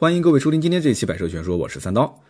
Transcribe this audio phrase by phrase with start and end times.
[0.00, 2.22] 欢迎各位收听今天这一期《百车全说》，我是三刀。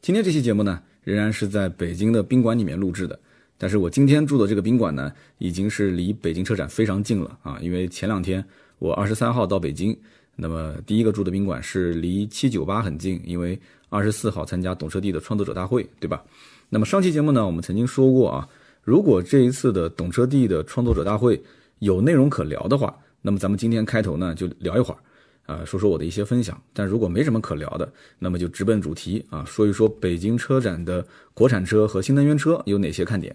[0.00, 3.18] 今天这期节目呢，仍然是在北京的宾馆里面录制的。
[3.58, 7.58] 但是我今天住的这个宾馆呢，已经是离北京车展非常近了啊！
[7.60, 8.44] 因为前两天
[8.78, 9.98] 我二十三号到北京，
[10.36, 13.58] 那么第一个住的宾馆是离七九八很近，因为
[13.88, 16.22] 二十四号参加懂车帝的创作者大会，对吧？
[16.68, 18.48] 那么上期节目呢，我们曾经说过啊，
[18.84, 21.42] 如果这一次的懂车帝的创作者大会
[21.80, 24.98] 有内容可聊的话，那么咱们今天开头呢就聊一会儿。
[25.46, 33.34] 啊，说说我的一些分享，但如果没什么可聊的，那么就直奔主题啊，说一说北京车展的国产车和新能源车有哪些看点。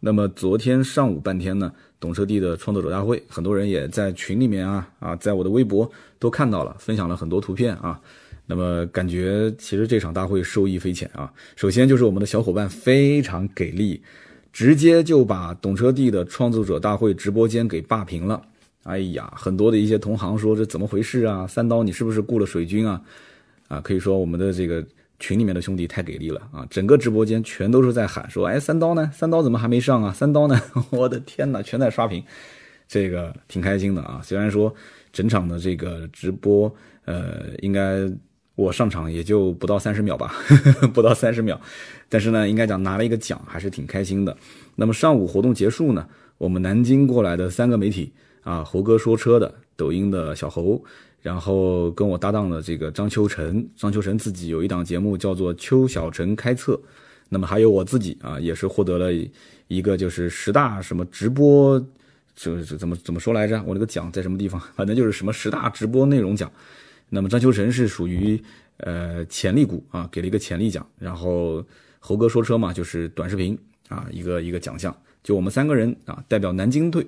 [0.00, 8.00] 那么昨天上午半天呢，懂车帝的创作者大会，很多人也在群里面啊啊，在我的微博都看到了，分享了很多图片啊。
[8.46, 11.32] 那么感觉其实这场大会受益匪浅啊。
[11.54, 14.02] 首先就是我们的小伙伴非常给力，
[14.52, 18.42] 直接就把懂车帝的创作者大会直播间给霸屏了。
[18.84, 21.46] 哎呀，很多的一些同行说这怎么回事啊？
[21.46, 23.00] 三刀，你是不是雇了水军啊？
[23.68, 24.84] 啊，可以说我们的这个
[25.20, 26.66] 群里面的兄弟太给力了啊！
[26.68, 29.08] 整个直播间全都是在喊说，哎，三刀呢？
[29.14, 30.12] 三刀怎么还没上啊？
[30.12, 30.60] 三刀呢？
[30.90, 32.22] 我的天哪，全在刷屏，
[32.88, 34.20] 这个挺开心的啊！
[34.22, 34.74] 虽然说
[35.12, 38.10] 整场的这个直播，呃，应该
[38.56, 40.34] 我上场也就不到三十秒吧，
[40.92, 41.58] 不到三十秒，
[42.08, 44.36] 但是呢，应该讲拿了一个奖，还是挺开心的。
[44.74, 46.04] 那么上午活动结束呢，
[46.36, 48.12] 我们南京过来的三个媒体。
[48.42, 50.82] 啊，猴哥说车的，抖音的小猴，
[51.20, 56.80] 然后跟我搭档的这个张秋成，张秋成自己有一档节目叫做邱小成开测，
[57.28, 59.12] 那么还有我自己啊，也是获得了
[59.68, 61.80] 一个就是十大什么直播，
[62.34, 63.62] 就是怎么怎么说来着？
[63.64, 64.60] 我那个奖在什么地方？
[64.74, 66.50] 反正就是什么十大直播内容奖。
[67.08, 68.42] 那么张秋成是属于
[68.78, 71.64] 呃潜力股啊，给了一个潜力奖，然后
[72.00, 73.56] 猴哥说车嘛，就是短视频
[73.88, 74.94] 啊一个一个奖项。
[75.22, 77.06] 就我们三个人啊，代表南京队，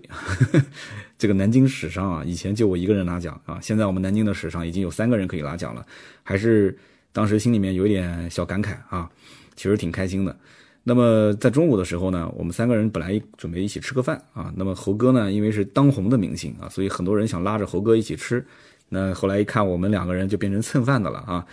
[1.19, 5.85] 这个南京史上啊，以前就我一个人拿奖啊，现在我们南京的史上已经有三个人可以拿奖了，
[6.23, 6.77] 还是
[7.13, 9.11] 当时心里面有点小感慨啊，
[9.57, 10.37] 其实挺开心的。
[10.85, 18.45] 那么在中午的时候呢，我们三个人本来准备一起吃个饭啊，那么猴哥呢，因为是当红的明星啊，所以很多人想拉着猴哥一起吃，
[18.91, 21.45] 那后来一看我们两个人就变成蹭饭的了啊。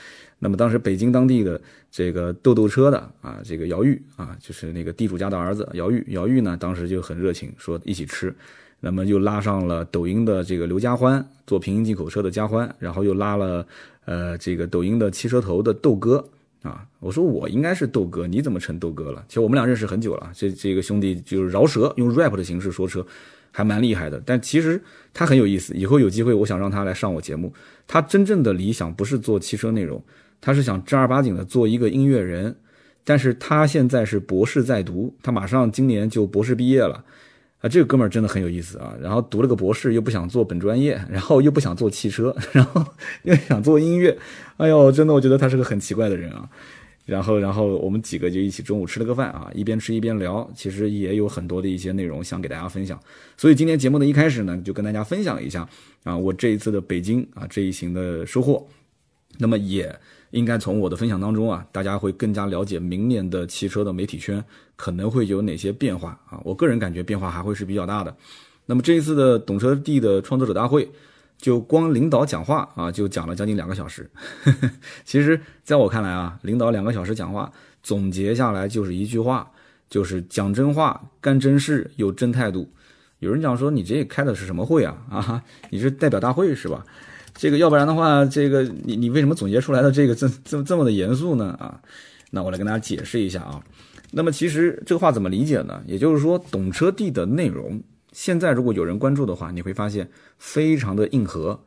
[0.43, 8.33] 那么当时北京当地的这个豆豆车的啊，这个姚玉啊，就是那个地主家的儿子姚玉，姚玉呢当时就很热情，说一起吃，
[8.79, 13.67] 那么又拉上了抖音的这个刘家欢，做平行进口车的家欢，然后又拉了
[14.05, 16.27] 呃这个抖音的汽车头的豆哥
[16.63, 19.23] 啊，我说我应该是豆哥，你怎么成豆哥了？
[19.27, 23.05] 其实我们俩认识很久了，这这个兄弟就是饶舌，用 rap 的形式说车。
[23.53, 24.81] 还蛮厉害的，但其实
[25.13, 25.73] 他很有意思。
[25.75, 27.53] 以后有机会，我想让他来上我节目。
[27.85, 30.01] 他真正的理想不是做汽车内容，
[30.41, 32.57] 他是想正儿八经的做一个音乐人。
[33.03, 37.03] 但是他现在是博士在读，他马上今年就博士毕业了。
[37.61, 38.93] 啊，这个哥们儿真的很有意思啊。
[39.01, 42.85] 然后读了个博士，又不想做本专业， 然后又不想做汽车， 然后
[43.23, 44.17] 又想做音乐。
[44.57, 46.49] 哎呦，真的，我觉得他是个很奇怪的人啊。
[47.05, 52.97] 然后，然后我们几个就一起中午吃了个饭啊，一边吃一边聊，其实也有很多的一些内容想给大家分享。
[53.35, 55.67] 所以今天节目的一开始呢，就跟大家分享一下
[56.03, 58.67] 啊，我这一次的北京啊这一行的收获。
[59.39, 59.93] 那么也
[60.31, 64.43] 应该从我的分享当中啊，大家会更加了解明年的汽车的媒体圈
[64.75, 66.41] 可能会有哪些变化啊。
[66.43, 68.15] 我个人感觉变化还会是比较大的。
[68.65, 70.89] 那么这一次的懂车帝的创作者大会。
[71.37, 74.07] 就光领导讲话啊，就讲了将近两个小时。
[75.03, 79.51] 其实，在我看来啊，领导两个小时讲话，总结下来就是一句话，
[79.89, 82.71] 就是讲真话、干真事、有真态度。
[83.17, 84.95] 有人讲说，你这开的是什么会啊？
[85.09, 86.85] 啊，你是代表大会是吧？
[87.41, 91.57] 这个要不然的话，这个你你为什么总结出来的这个这这这么的严肃呢？
[91.59, 91.81] 啊，
[92.29, 93.59] 那我来跟大家解释一下啊。
[94.11, 95.81] 那么其实这个话怎么理解呢？
[95.87, 97.81] 也就是说，懂车帝的内容。
[98.11, 100.07] 现在如果有人关注的话，你会发现
[100.37, 101.59] 非常的硬核，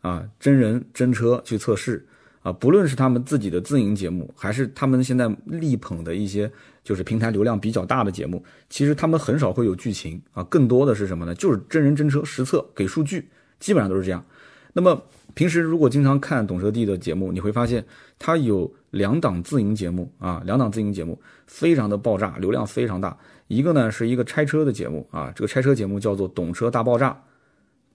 [0.00, 2.06] 啊，真人真车去测试，
[2.40, 6.50] 啊，不论是他们自己的自营节目，还是他们现在力捧的一些
[6.82, 11.34] 就是平台流量比较大的节目，其实他们很少会有剧情啊，更多的是什么呢？
[11.34, 14.24] 就是真人真车实测给数据，基本上都是这样。
[14.72, 15.02] 那么
[15.34, 17.84] 平时如果经常看懂车帝的节目，你会发现
[18.18, 23.16] 他有两档自营节目啊，两档自营节目非常的爆炸，流量非常大。
[23.48, 27.10] 一个呢是一个拆车的节目啊，这个拆车节目叫做《懂车大爆炸》，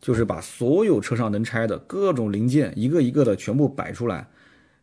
[0.01, 4.28] 就是把所有车上能拆的各种零件一个一个的全部摆出来。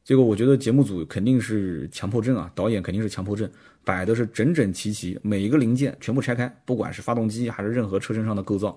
[0.02, 3.48] 结果我觉得节目组肯定是强迫症啊，导演肯定是强迫症，
[3.84, 8.76] 摆的是整整齐齐，每一个零件全部拆开，不管是发动机还是任何车身上的构造，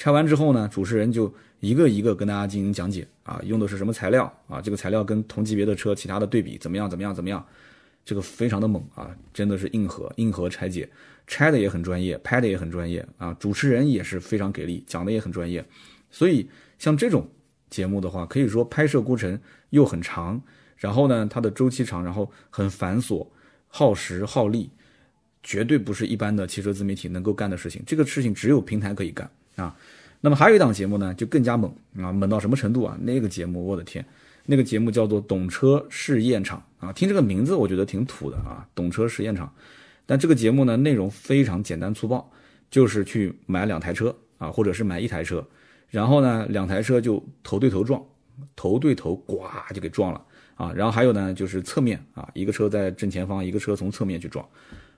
[0.00, 7.46] 拆完之后呢，主持人就一个一个跟大家进行讲解啊，用的是什么材料啊，这个材料跟同级别的车其他的对比怎么样怎么样怎么样，
[8.02, 10.88] 这个非常的猛啊，真的是硬核硬核拆解。
[11.26, 13.36] 拆的也很专业，拍的也很专业啊！
[13.38, 15.62] 主持人也是非常给力，讲的也很专业。
[16.10, 16.48] 所以
[16.78, 17.28] 像这种
[17.68, 19.38] 节目的话，可以说拍摄过程
[19.68, 20.42] 又很长，
[20.78, 23.26] 然后呢，它的周期长，然后很繁琐，
[23.68, 24.70] 耗时耗力，
[25.42, 27.82] 绝对不是一般的汽车自媒体能够干的事情。
[27.86, 29.76] 这个事情只有平台可以干啊。
[30.20, 32.96] 那么还有一档节目呢，就更加猛啊，猛到什么程度啊？
[33.00, 34.04] 那个节目，我的天，
[34.46, 39.46] 那个节目叫做《懂车试验场》啊，听这个名字我觉得挺土的啊，《懂车试验场》。
[40.06, 42.30] 但这个节目呢，内容非常简单粗暴，
[42.70, 45.46] 就是去买两台车啊，或者是买一台车。
[45.88, 48.00] 然后呢，两台车就头对头撞，
[48.54, 49.42] 头对头，呱
[49.74, 50.22] 就给撞了
[50.54, 50.72] 啊！
[50.72, 54.46] 然后还有呢，就是侧面啊，一个车在正前方，一个车从侧面去撞，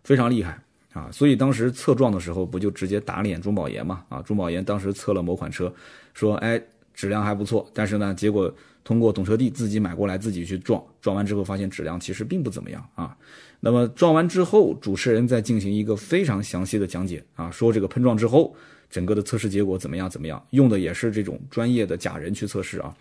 [0.05, 0.61] 非常厉害
[0.93, 1.09] 啊！
[1.13, 4.05] 所以当时测撞的时候，不就直接打脸中保研嘛？
[4.09, 5.73] 啊，中保研当时测了某款车，
[6.15, 6.63] 说哎
[6.95, 8.53] 质量还不错，但是呢，结果
[8.85, 13.17] 通过懂车帝自己买过来自己去撞，撞完之后发现质量其实并不怎么样啊。
[13.61, 18.55] 那么撞完之后，主持人再进行一个非常详细的讲解啊，说这个碰撞之后。
[18.91, 20.11] 整个的测试结果怎么样？
[20.11, 20.47] 怎么样？
[20.51, 22.95] 用的也是这种专业的假人去测试啊。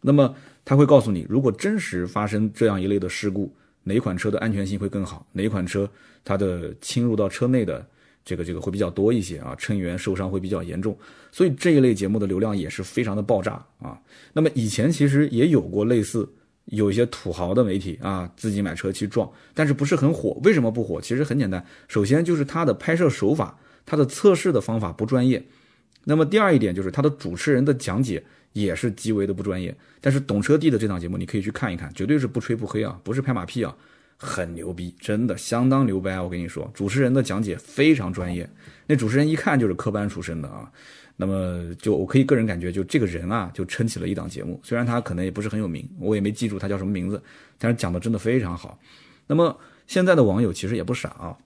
[0.00, 0.34] 那么
[0.64, 3.54] 他会告诉你，如果真实发生这样一类的事故，
[3.86, 5.26] 哪款车的安全性会更好？
[5.32, 5.88] 哪款车
[6.24, 7.86] 它的侵入到车内的
[8.24, 9.54] 这个这个会比较多一些啊？
[9.56, 10.94] 乘员受伤会比较严重。
[11.30, 13.98] 所以这一类节目的流量也是非常的爆炸啊。
[14.32, 16.28] 那么以前其实也有过类似
[16.66, 20.38] 有一些土豪的媒体啊，自己买车去撞，但是不是很火？
[20.42, 21.00] 为什么不火？
[21.00, 23.58] 其实很简单，首先就是它的拍摄手法。
[23.88, 25.40] 它的测试的方法不专业，
[26.02, 28.20] 那么第二一点就是它的主持人的讲解
[28.62, 29.74] 也是极为的不专业。
[30.00, 33.76] 但是懂车帝的这档节目你可以去看一看，绝对是不吹不黑啊，不是拍马屁啊，
[34.16, 36.20] 很牛逼，真的相当牛掰。
[36.20, 38.48] 我跟你说，主持人的讲解非常专业，
[38.86, 40.70] 那主持人一看就是科班出身的啊。
[41.16, 44.60] 那么就我可以个人感觉，就这个人啊，就撑起了一档节目。
[44.62, 47.22] 虽然他可能也不是很有名，我也没记住他叫什么名字，
[47.58, 48.78] 但是讲的真的非常好。
[49.26, 51.36] 那么现在的网友其实也不傻啊，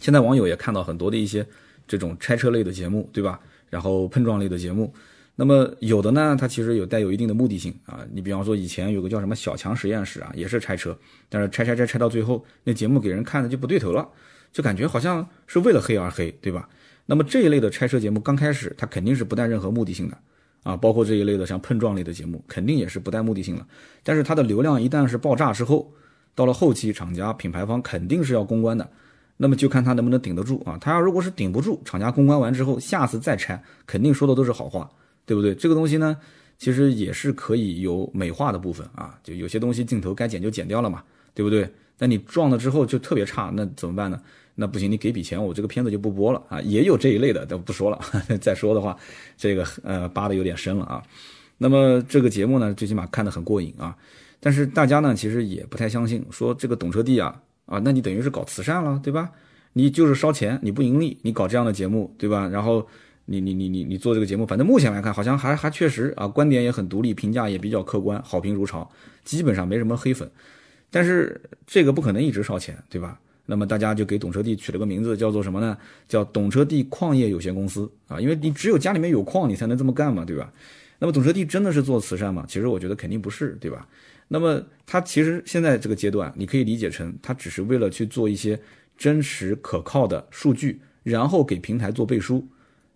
[0.00, 1.46] 现在网友也看到很多的一些。
[1.88, 3.38] 这种拆车类的节目，对吧？
[3.70, 4.92] 然后碰撞类的节目，
[5.38, 8.00] 那么有的呢，它其实有带有一定的目的性啊。
[8.10, 10.98] 你比方说以前有个叫什么小强实验室啊，也是拆车，
[11.28, 14.08] 但是拆拆拆拆到最后，那节目给人看的就不对头了，
[14.50, 16.66] 就感觉好像是为了黑而黑，对吧？
[17.04, 20.18] 那么这一类的拆车节目刚开始，它肯定是不带任何目的性的
[20.62, 23.66] 啊，包括这一类的像碰撞类的节目，肯定也是不带目的性的。
[24.02, 25.92] 但是它的流量一旦是爆炸之后，
[26.34, 28.88] 到了后期，厂家品牌方肯定是要公关的。
[29.36, 30.78] 那么就看他能不能顶得住啊！
[30.80, 34.90] 他要如果是顶不住，厂家公关完之后，下次再拆，肯定说的都是好话，
[35.26, 35.54] 对不对？
[35.54, 36.16] 这个东西呢，
[36.56, 41.02] 其实也是可以有美化的部分啊，就有些东西镜头该剪就剪掉了嘛，
[41.34, 41.68] 对不对？
[41.98, 44.18] 那你撞了之后就特别差，那怎么办呢？
[44.54, 46.60] 那不行，你给笔钱，我这个片子就不播了啊！
[46.62, 48.00] 也有这一类的，都不说了。
[48.40, 48.96] 再说的话，
[49.36, 51.02] 这个呃扒的有点深了啊。
[51.58, 53.94] 那么这个节目呢，最起码看得很过瘾啊。
[54.40, 57.42] 但是大家呢，其实也不太相信，说这个懂车帝啊。
[57.66, 59.30] 啊，那你等于是搞慈善了，对吧？
[59.72, 62.48] 你就是烧钱，你不盈利，你搞这样的节目，对吧？
[62.48, 62.86] 然后
[63.26, 68.90] 你你你你你做这个节目，反正目前来看，好像还还确实啊，观点也很独立，评价也比较客观，好评如潮，
[69.24, 70.30] 基本上没什么黑粉。
[70.90, 73.20] 但是这个不可能一直烧钱，对吧？
[73.44, 75.76] 那么大家就给懂车帝取了个名字，叫做什么呢？
[76.08, 80.52] 叫懂车帝矿业有限公司啊，因为你只有家里面有矿，你才能这么干嘛，对吧？
[80.98, 82.44] 那么懂车帝真的是做慈善吗？
[82.48, 83.86] 其实我觉得肯定不是，对吧？
[84.28, 88.58] 那么他其实现在这个阶段，你可以理解成他只是为了去做一些
[88.96, 92.44] 真实可靠的数据，然后给平台做背书，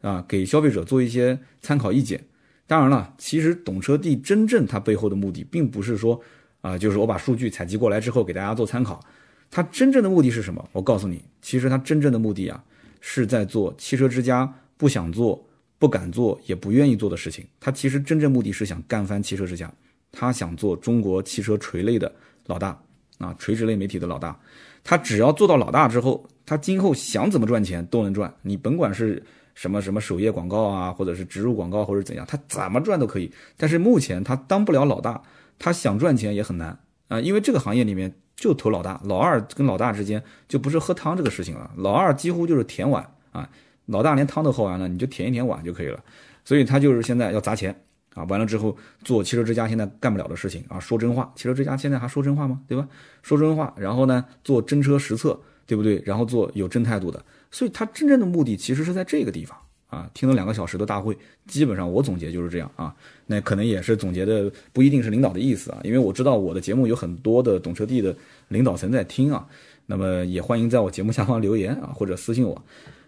[0.01, 2.23] 啊，给消费者做一些参考意见。
[2.67, 6.21] 当然了，其实懂车帝真正它背后的目的，并不是说
[6.61, 9.05] 啊，就是我把数据采集过来之后给大家做参考。
[9.51, 10.69] 它真正的目的是什么？
[10.73, 12.63] 我告诉你，其实它真正的目的啊，
[13.01, 15.45] 是在做汽车之家不想做、
[15.79, 17.45] 不敢做、也不愿意做的事情。
[17.59, 19.73] 它其实真正目的是想干翻汽车之家。
[20.13, 22.13] 他想做中国汽车垂类的
[22.47, 22.81] 老大
[23.19, 24.39] 啊，垂直类媒体的老大。
[24.83, 28.33] 他只要做到老大之后，他今后想怎么赚钱都能赚。
[28.43, 29.23] 你甭管是
[29.55, 33.33] 什么什么首页广告啊，或者是植入广告或者怎样，他怎么赚都可以。
[33.57, 35.23] 但是目前他当不了老大，
[35.59, 36.79] 他想赚钱也很难
[37.09, 41.71] 啊，因为这个行业里面就投老大，老二跟老大之间就不是喝汤这个事情了。
[41.77, 43.49] 老二几乎就是舔碗啊，
[43.87, 46.03] 老大连汤都喝完了，你就舔一舔碗就可以了。
[46.45, 47.75] 所以他就是现在要砸钱。
[48.13, 52.61] 啊，完了之后做汽车之家现在干不了的事情啊，说真话，汽车之家现在还说真话吗？
[52.67, 52.89] 对吧？
[53.23, 56.03] 说真话，然后呢，做真车实测，对不对？
[56.05, 60.11] 然后做有真态度的，所以他真正的目的其实是在这个地方啊。
[60.15, 61.17] 听了两个小时的大会，
[61.47, 62.95] 基本上我总结就是这样啊。
[63.27, 68.15] 那可能也是总结的不一定是领导的意思啊，因为我知道我的节目有很多的懂车帝的
[68.49, 69.47] 领导层在听啊，
[69.87, 72.63] 那么也欢迎在我节目下方留言啊，或者私信我。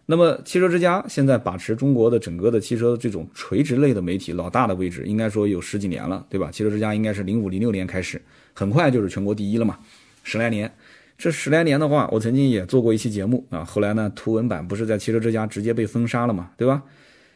[0.05, 6.51] 那么，汽车之家现在把持中国的整个的汽车这种垂直类的媒体老大的位置，应该说有十几年了，对吧？
[6.51, 8.21] 汽车之家应该是零五零六年开始，
[8.53, 9.79] 很快就是全国第一了嘛，
[10.25, 10.71] 十来年。
[11.23, 16.83] 这十来年的话，我曾经也做过一期节目啊，后来呢，图文版不是在汽车之家直接被封杀了嘛，对吧？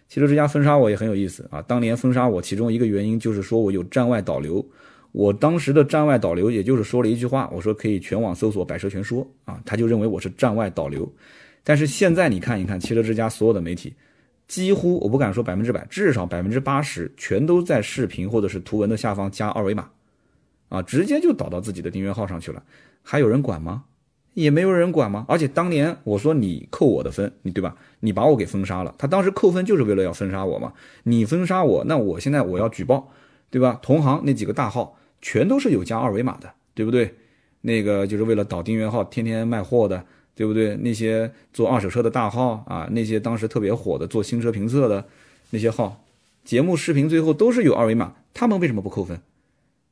[0.08, 1.62] 汽车之家封杀我也很有意思啊。
[1.62, 4.66] 当年封杀我，其中一个原因就是说我有站外导流。
[5.12, 11.08] 我当时的站外导流，也就是说了一句话，我说可以全网搜索《百车全说》啊，他就认为我是站外导流。
[11.62, 13.94] 但是现在你看一看汽车之家所有的媒体，
[14.48, 19.88] 几乎我不敢说百分之百，至少百分之八十全都在视频或者是图文的下方加二维码，
[20.70, 22.60] 啊，直接就导到自己的订阅号上去了。
[23.08, 23.84] 还有人管吗？
[24.34, 25.24] 也没有人管吗？
[25.28, 27.76] 而且当年我说你扣我的分，你对吧？
[28.00, 28.92] 你把我给封杀了。
[28.98, 30.72] 他当时扣分就是为了要封杀我嘛。
[31.04, 33.12] 你封杀我，那我现在我要举报，
[33.48, 33.78] 对吧？
[33.80, 37.14] 同行那几个大号全都是有加二维码的，对不对？
[37.60, 40.74] 那个就是为了导订阅号，天天卖货的，对不对？
[40.78, 45.06] 那些做二手车的大号啊，那些当时特别火的做新车评测的
[45.50, 46.04] 那些号，
[46.44, 49.20] 节目视频最后都是有二维码，他们为什么不扣分？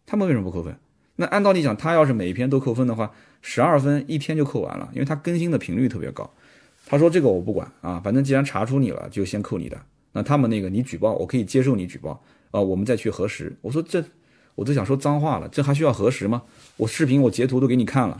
[0.04, 0.76] 他们为什么不扣分？
[1.16, 6.28] 那按道理讲，他要是每一篇都扣分的话，十二分一天就扣完了，因为他更新的频率特别高。
[6.86, 9.80] 他说这个我不管啊，反正既然查出你了，就先扣你的。
[10.12, 13.52] 那他们那个你举报，我可以接受你举报啊，我们再去核实。
[13.62, 14.04] 我说这，
[14.54, 16.42] 我都想说脏话了，这还需要核实吗？
[16.76, 18.18] 我视频我截图都给你看了，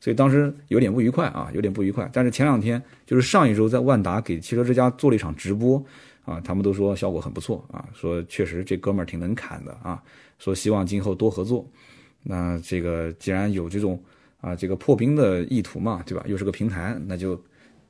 [0.00, 2.08] 所以当时有点不愉快啊，有点不愉快。
[2.12, 5.82] 但是前两天就是上一周在万达给汽车之家做了一场直播
[6.24, 10.02] 啊，他们都说效果很不错啊，说确实这哥们儿挺能侃的啊，
[10.38, 11.66] 说希望今后多合作。
[12.22, 14.00] 那这个既然有这种
[14.40, 16.24] 啊这个破冰的意图嘛，对吧？
[16.28, 17.40] 又是个平台，那就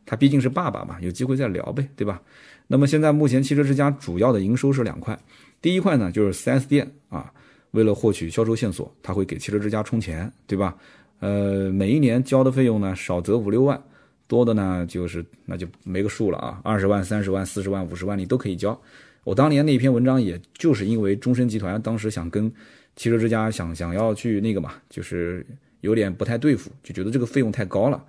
[0.07, 2.21] 他毕竟是爸爸嘛，有机会再聊呗，对吧？
[2.67, 5.19] 那么现在目前汽车之家主要的营收是两块，
[5.61, 7.31] 第一块呢就是 4S 店啊，
[7.73, 10.75] 为了获取销售线索，他会给汽车之家充钱，对吧？
[11.21, 13.79] 呃，每一年交的费用呢少则五六万，
[14.27, 18.81] 多的呢就是那就没个数了啊，二十万、三十万、四十万、五十万你都可以交。
[19.25, 22.51] 我当年那篇文章也就是因为中升集团当时想跟。
[22.97, 25.45] 汽车之家想想要去那个嘛，就是
[25.81, 28.05] 有点不太对付，就觉得这个费用太高了。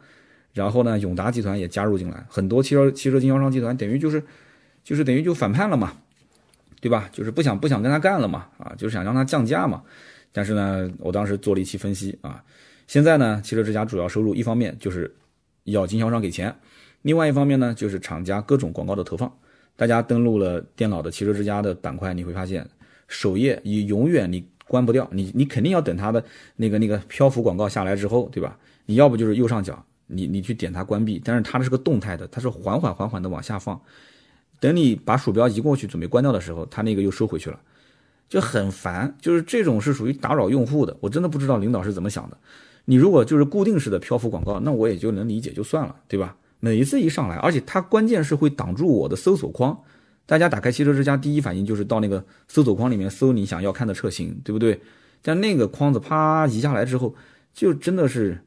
[0.53, 4.23] 然后呢，永达集团也加入进来，很多汽车汽车经销商集团等于就是
[4.83, 5.93] 就是等于就反叛了嘛，
[6.79, 7.09] 对吧？
[7.11, 9.81] 就是不想不想跟他干了嘛，啊，就是想让他降价嘛。
[10.31, 12.43] 但是呢，我当时做了一期分析啊，
[12.85, 15.11] 现在呢，汽车之家主要收入一方面就是
[15.63, 16.55] 要经销商给钱，
[17.01, 19.35] 另外一方面呢就是厂家各种广告的投放。
[19.75, 22.69] 大家登录了电脑的汽车之家的板块，你会发现
[23.07, 24.47] 首页以永远你。
[24.73, 26.23] 关不掉你，你肯定要等它的
[26.55, 28.57] 那个那个漂浮广告下来之后，对吧？
[28.87, 33.79] 你要不就是右上角，你你去点它关闭，但是它是个动态的，它是缓缓缓缓的往下放。
[34.59, 37.59] 等你把鼠标移过去准备关掉的时候，它那个又收回去了，
[38.27, 39.15] 就很烦。
[39.21, 42.37] 就是这种是属于打扰用户的，我真的不知道领导是怎么想的。
[42.85, 46.35] 你如果就是固定式的漂浮广告，那我也就能理解就算了，对吧？
[46.59, 49.79] 每一次一上来，而且它关键是会挡住我的搜索框。
[50.25, 54.79] 大家打开汽车之家，第一反应就是到那个搜索框里面搜你想要看的车型，对不对？
[55.21, 57.13] 但那个框子啪移下来之后，
[57.53, 58.37] 就真的是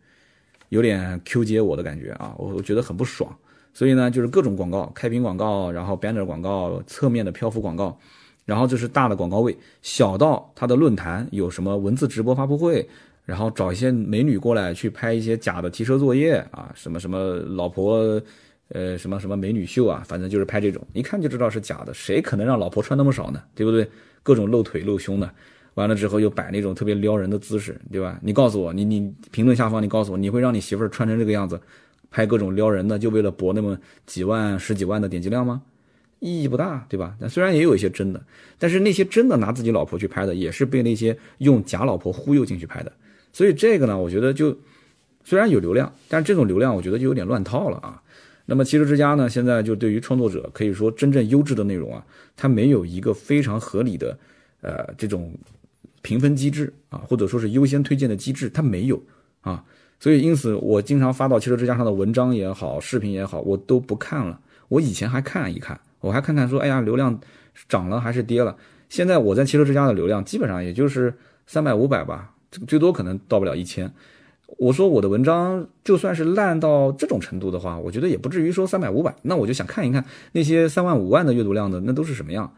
[0.71, 3.31] 有点 Q 接我的感觉啊，我我觉得很不爽。
[3.75, 7.99] 所以呢，就是各种广告，开屏广告，然后 banner 广告，侧面的漂浮广告，
[8.47, 12.89] 然后就是大的广告位，小到他的论坛有什么文字直播发布会，
[13.27, 18.19] 然后找一些美女过来去拍一些假的提车作业啊，什么什么老婆。
[18.69, 21.95] 呃，什么什么美女秀啊，反正就是拍这种，一看就知道是假的。
[21.95, 23.43] 谁可能让老婆穿那么少呢？
[23.55, 23.89] 对不对？
[24.23, 25.31] 各种露腿露胸的，
[25.75, 28.19] 完了之后又摆那种特别撩人的姿势，对吧？
[28.21, 31.61] 你告诉我，你你评论下方你告诉我，你会让你媳妇儿穿成这个样子，
[32.11, 35.63] 拍各种撩人的，就为了博那么几万、十几万的点击量吗？
[36.19, 37.15] 意义不大，对吧？
[37.21, 38.21] 但虽然也有一些真的，
[38.59, 42.91] 但是那些真的拿自己老婆去拍的，也是被那些用假老婆忽悠进去拍的。
[43.33, 44.59] 所以这个呢，我觉得就
[45.23, 48.03] 虽然有流量，但是这种流量我觉得就有点乱套了啊。
[48.47, 49.29] 那么汽车之家呢？
[49.29, 54.17] 现在就对于创作者，可以说真正优质的内容啊，它没有一个非常合理的，
[54.61, 55.35] 呃，这种
[56.01, 59.03] 评分机制啊，或者说是优先推荐的机制，它没有
[59.41, 59.65] 啊。
[59.99, 64.39] 所以因此，我经常发到汽车之家上的文章也好，视频也好，我都不看了。
[64.69, 67.19] 我以前还看一看，我还看看说，哎呀，流量
[67.69, 68.57] 涨了还是跌了？
[68.89, 71.13] 现在我在汽车之家的流量基本上也就是
[71.47, 72.33] 三百五百吧，
[72.69, 73.93] 最多可能到不了一千。
[74.59, 79.15] 我说我的文章就算是烂到这种程度的话，我觉得也不至于说三百五百。
[79.23, 82.51] 那我就想看一看那些三万五万的阅读量的那都是什么样。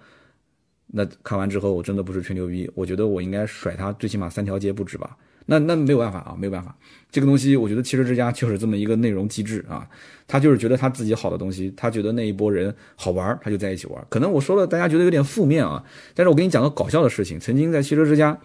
[0.89, 5.17] 那看完之后，我真的不是吹牛逼，我觉得我应该甩他最起码三条街不止吧。
[5.47, 6.77] 那那没有办法啊，没有办法。
[7.11, 9.89] 这个东西，我觉得汽车之家就是这么一个内容机制啊。
[10.27, 14.07] 他就是觉得他自己好的东西，他觉得那一波人好玩，他就在一起玩。
[14.11, 15.83] 可能我说了，大家觉得有点负面啊。
[16.15, 18.39] 但是我跟你讲个搞笑的事情，曾经在汽车之家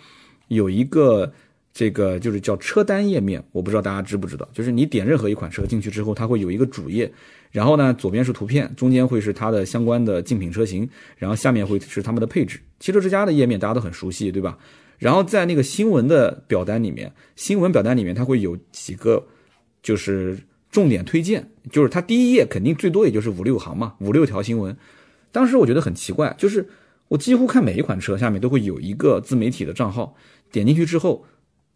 [0.47, 1.33] 有一个。
[1.73, 7.11] 这个就是叫车单页面，我不知道大家知不知道，就是你点任何一款车进去之后，它会有一个主页，
[7.49, 10.87] 然后呢，左边是图片，中间会是它的相关的竞品车型，
[11.17, 12.59] 然后下面会是他们的配置。
[12.79, 14.57] 汽车之家的页面大家都很熟悉，对吧？
[14.99, 19.25] 然后在那个新闻的表单里面，新闻表单里面它会有几个
[19.81, 20.37] 就是
[20.71, 24.77] 重点推荐，就是它第一页肯定最多也就是五六行嘛，五六条新闻。
[25.31, 26.69] 当时我觉得很奇怪，就是
[27.07, 30.15] 我几乎看每一款车下面都会有一个自媒体的账号，
[30.51, 31.25] 点进去之后，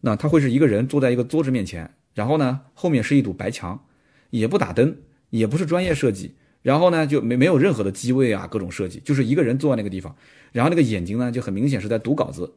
[0.01, 3.86] 那他会是一个人坐在一个桌子面前，然后呢后面是一堵白墙，
[4.30, 4.98] 也不打灯，
[5.30, 10.16] 也不是专业设计，然后呢就没没有任何的机位啊各种设计，就是一个人坐在那个地方，
[10.51, 12.54] 然后那个眼睛呢就很明显是在读稿子，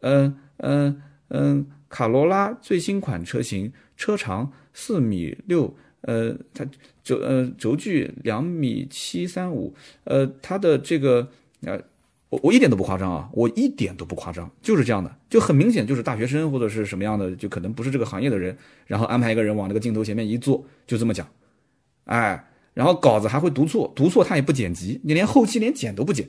[0.00, 5.76] 嗯嗯嗯，卡罗拉最新款车型，车长四米六。
[6.06, 6.66] 呃，它
[7.02, 11.30] 轴呃轴距两米七三五，呃，它的这个
[11.62, 11.80] 呃，
[12.34, 21.28] 我我一点都不夸张啊，我一点都不夸张，就是这样的，就很明显就是大学生或者是什么样的，就可能不是这个行业的人，然后安排一个人往那个镜头前面一坐，就这么讲，
[22.06, 26.28] 哎，然后稿子还会读错，读错他也不剪辑，你连后期连剪都不剪，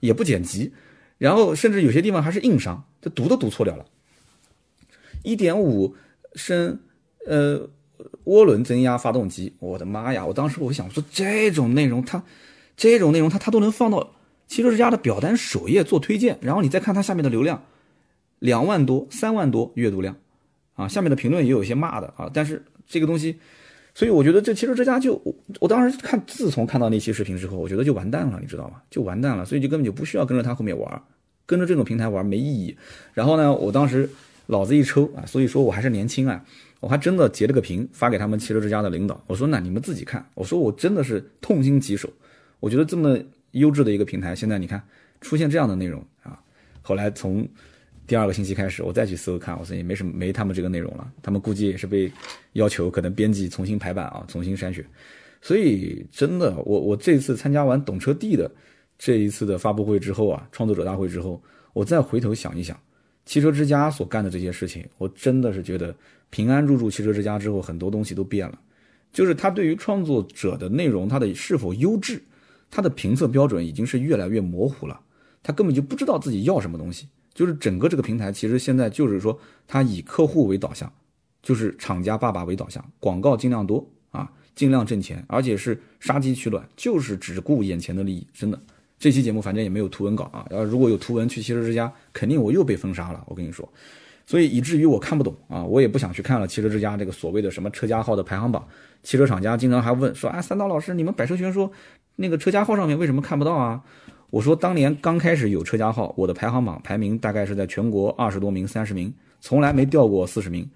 [0.00, 0.72] 也不剪辑，
[1.16, 3.86] 然后甚至有些地方还是硬伤，这读都读错掉了，
[5.22, 5.94] 一点五
[6.34, 6.78] 升，
[7.26, 7.68] 呃。
[8.26, 10.26] 涡轮增压发动机，我的妈呀！
[10.26, 12.22] 我当时我想说，这种内容它，
[12.76, 14.15] 这种内容它它都能放到
[14.46, 17.62] 汽车之家的表单首页做推荐，然后你再看它下面的流量，
[18.38, 20.16] 两万多、三万多阅读量，
[20.74, 23.36] 啊，下面的评论也有一些骂的啊，但是这个东西，
[23.94, 25.20] 所以我觉得这汽车之家就，
[25.60, 28.82] 我当时看，自从看到那期视频之后，我觉得就完蛋了，你知道吗？
[28.90, 31.02] 就完蛋了，所以就根本就不需要跟着他后面玩，
[31.44, 32.76] 跟着这种平台玩没意义。
[33.14, 34.08] 然后呢，我当时
[34.46, 36.44] 脑子一抽啊，所以说我还是年轻啊。
[36.78, 42.08] 我还真的截了个屏发给他们汽车之家的领导，我说那你们自己看，我说我真的是痛心疾首，
[42.60, 43.18] 我觉得这么
[43.52, 44.82] 优质的一个平台，现在你看
[45.20, 46.38] 出现这样的内容啊。
[46.82, 47.46] 后来从
[48.06, 52.10] 第二个星期开始，我再去搜看，我说也没什么没他们这个内容了，他们估计也是被
[52.52, 54.84] 要求可能编辑重新排版啊，重新筛选。
[55.42, 58.50] 所以真的，我我这次参加完懂车帝的
[58.98, 62.78] 这一次的发布会之后啊，创作者大会之后，我再回头想一想。
[63.24, 65.92] 汽车之家所干的这些事情，我真的是觉得
[66.30, 68.58] 平安入驻汽车之家之后，很多东西都变了。
[69.12, 72.22] 就是他对于创作者的内容，他的是否优质，
[72.70, 75.00] 他的评测标准已经是越来越模糊了。
[75.42, 77.08] 他根本就不知道自己要什么东西。
[77.32, 80.90] 就是整个这个平台，其实现在就是说，他以客户为导向，
[81.42, 88.58] 就是厂家爸爸为导向，广告尽量多啊，尽量挣钱，而且是杀鸡取卵，就是只顾眼前的利益，真的。
[88.98, 93.22] 这期节目反正也没有图文稿啊，要如果有图文去汽车之家，肯定我又被封杀了。
[93.26, 93.70] 我跟你说，
[94.24, 98.66] 所以以至于我看不懂啊，我也不想去看了汽车之家这个所谓的什么车家号的排行榜。
[99.02, 101.70] 汽车厂家经常还问说，啊，三刀老师，你们百车全说
[102.16, 103.82] 那个车家号上面为什么看不到啊？
[104.30, 110.68] 我说当年刚开始有车家号，我的排行榜排名大概是在全国二十多名、三十名，从来没掉过四十名。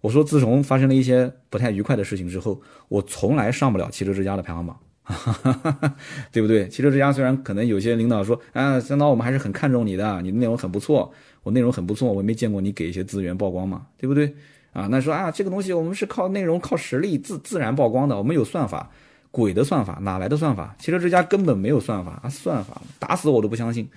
[0.00, 4.78] 我说自从发生了一些不太愉快的事情之后，我从来上不了汽车之家的排行榜。
[6.30, 6.68] 对不对？
[6.68, 14.32] 汽车之家虽然可能有些领导说，啊，三刀，我们还是很看重你的，你的内容很不错，我内容很不错，我也没见过你给一些资源曝光嘛，对不对？
[14.72, 18.88] 啊，那说啊，这个东西我们是靠内容、靠实力自自然曝光的，我们有算法，
[19.30, 20.74] 鬼的算法，哪来的算法？
[20.78, 23.88] 汽车之家根本没有算法啊，算法打死我都不相信，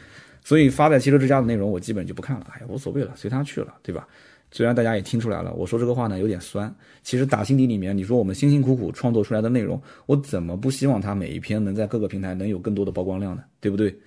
[0.43, 4.08] 所以发在汽车之家的内容我基本就不看了，哎呀，无所谓了，随他去了，对吧？
[4.52, 6.72] 虽然大家也听出来了，我说这个话呢有点酸。
[7.02, 13.43] 其实打心底里面，你说我们辛辛苦苦创作出来的内容，我怎么不希望它每一篇能在各个平台能有更多的曝光量呢？
[13.60, 13.98] 对不对？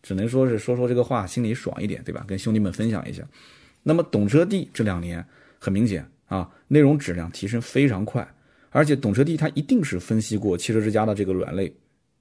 [0.00, 2.24] 只能说是说说这个话，心里爽一点，对吧？
[2.28, 3.24] 跟兄弟们分享一下。
[3.82, 5.24] 那么懂车帝这两年
[5.58, 8.26] 很明显啊，内容质量提升非常快，
[8.78, 11.74] 而且懂车帝他一定是分析过汽车之家的这个软肋，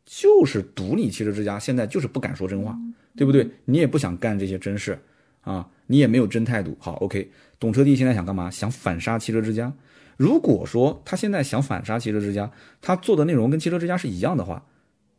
[0.08, 2.76] 就是赌你汽车之家现在就是不敢说真话，
[3.16, 3.48] 对不对？
[3.66, 4.98] 你也不想干这些真事
[5.42, 5.70] 啊。
[5.86, 7.30] 你也没有真态度，好，OK。
[7.60, 8.50] 懂车帝现在想干嘛？
[8.50, 9.72] 想反杀汽车之家。
[10.18, 14.66] 如果说他现在想反杀汽车之家，他做的内容跟汽车之家是一样的话，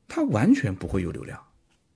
[0.08, 1.38] 他完全不会有流量，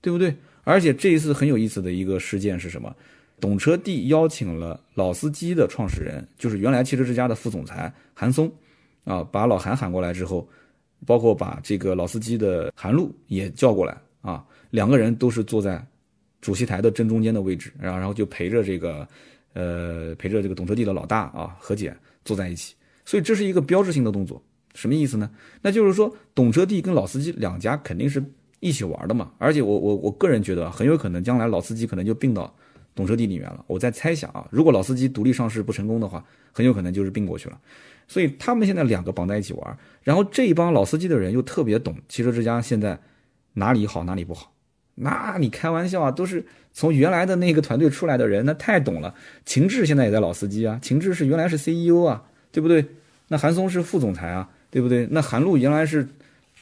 [0.01, 0.37] 对不对？
[0.63, 2.95] 而且这一次很有意思的一个事件是什么？
[3.41, 8.53] 懂车帝邀请了老司机的创始人，就是原来汽车之家的副总裁韩松，
[9.05, 10.49] 啊，把老韩喊过来之后，
[11.07, 15.85] 包括把这个老司机的韩露也叫过来，啊，两个人都是坐在。
[16.41, 19.07] 主席台的正中间的位置，然后然后就陪着这个，
[19.53, 24.43] 呃，陪着这个懂车帝的老大啊何姐坐在一起，所以这是一个标志性的动作，
[24.75, 25.31] 什么意思呢？
[25.61, 28.21] 那就是说懂车帝跟老司机两家肯定是
[28.59, 32.53] 一起玩的嘛，而且我我我个人觉得很有可能将来老司机可能就并到
[32.93, 33.65] 懂车帝里面了。
[33.69, 37.57] 我在猜想啊，如果老司机独立上市不成功的话，很有可能就是并过去了。
[38.09, 42.99] 所以他们现在两个绑在一起玩，然后这一帮老司机的人又特别懂汽车之家现在
[43.55, 44.53] 哪里好哪里不好。
[44.95, 49.15] 那你开玩笑啊，都是从原来的那个团队出来的人，那太懂了。
[49.47, 52.85] 秦志现在也在老司机啊，秦志是原来是 CEO 啊，对不对？
[53.29, 55.09] 那韩松是副总裁啊，对不对？
[55.11, 56.07] 那韩露原来是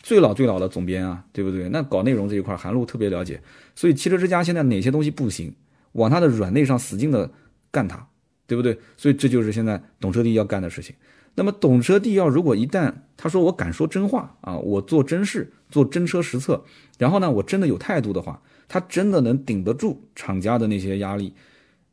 [0.00, 1.68] 最老最老的总编啊，对不对？
[1.70, 3.40] 那搞内容这一块，韩露特别了解。
[3.74, 5.52] 所以汽车之家现在哪些东西不行，
[5.92, 7.28] 往他的软肋上使劲的
[7.72, 8.06] 干他，
[8.46, 8.78] 对不对？
[8.96, 10.94] 所以这就是现在懂车帝要干的事情。
[11.34, 16.62] 那么懂车帝要如果一旦他说我敢说真话啊，我做真事，做真车实测，
[16.98, 21.32] 然后呢，我真的有态度的话，他真的能顶得住厂家的那些压力，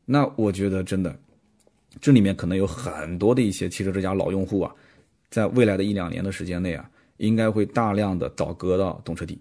[0.04, 1.14] 那我觉得真的，
[2.00, 4.74] 这里面可能有很多的一些汽车之家老用户啊，
[5.30, 9.38] 在未来的一两年的时间内啊，应该会大量的倒戈到懂车帝，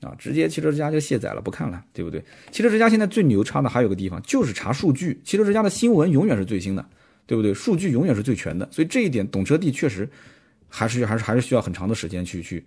[0.00, 2.24] 啊，直接汽车之家就卸载了，不看了，对不对？
[2.50, 6.84] 汽车之家现在最牛叉的还有个地方就是查数据，汽车之家的新闻永远是最新的。
[7.26, 7.54] 对不对？
[7.54, 10.08] 数据永远是最全的，所以这一点懂车帝确实
[10.68, 12.64] 还是还是还是需要很长的时间去去，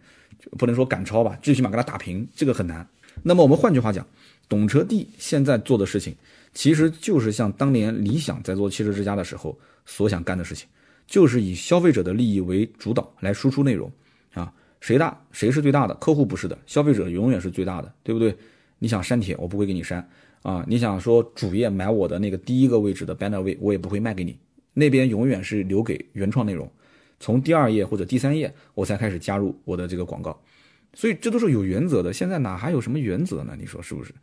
[0.57, 2.87] 不能说赶超吧，最起码给他打平，这个很难。
[3.23, 4.05] 那么我们换句话讲，
[4.47, 6.15] 懂车帝现在做的事情，
[6.53, 10.67] 其实就是像当年理想在做汽车之家的时候所想干的事情，
[11.07, 13.91] 就是以消费者的利益为主导来输出内容
[14.33, 15.93] 啊，谁大谁是最大的？
[15.95, 18.35] 客户不是的，消费者永远是最大的，对不对？
[18.79, 20.07] 你想删帖，我不会给你删
[20.43, 24.37] 啊，你想说主页买我的那个第一个位置的 banner 位，我也不会卖给你。
[24.79, 26.71] 那边永远是留给原创内容，
[27.19, 30.39] 从第二页或者第三页我才开始加入我的这个广告，
[30.93, 32.13] 所以这都是有原则的。
[32.13, 33.57] 现在哪还有什么原则呢？
[33.59, 34.13] 你说是不是？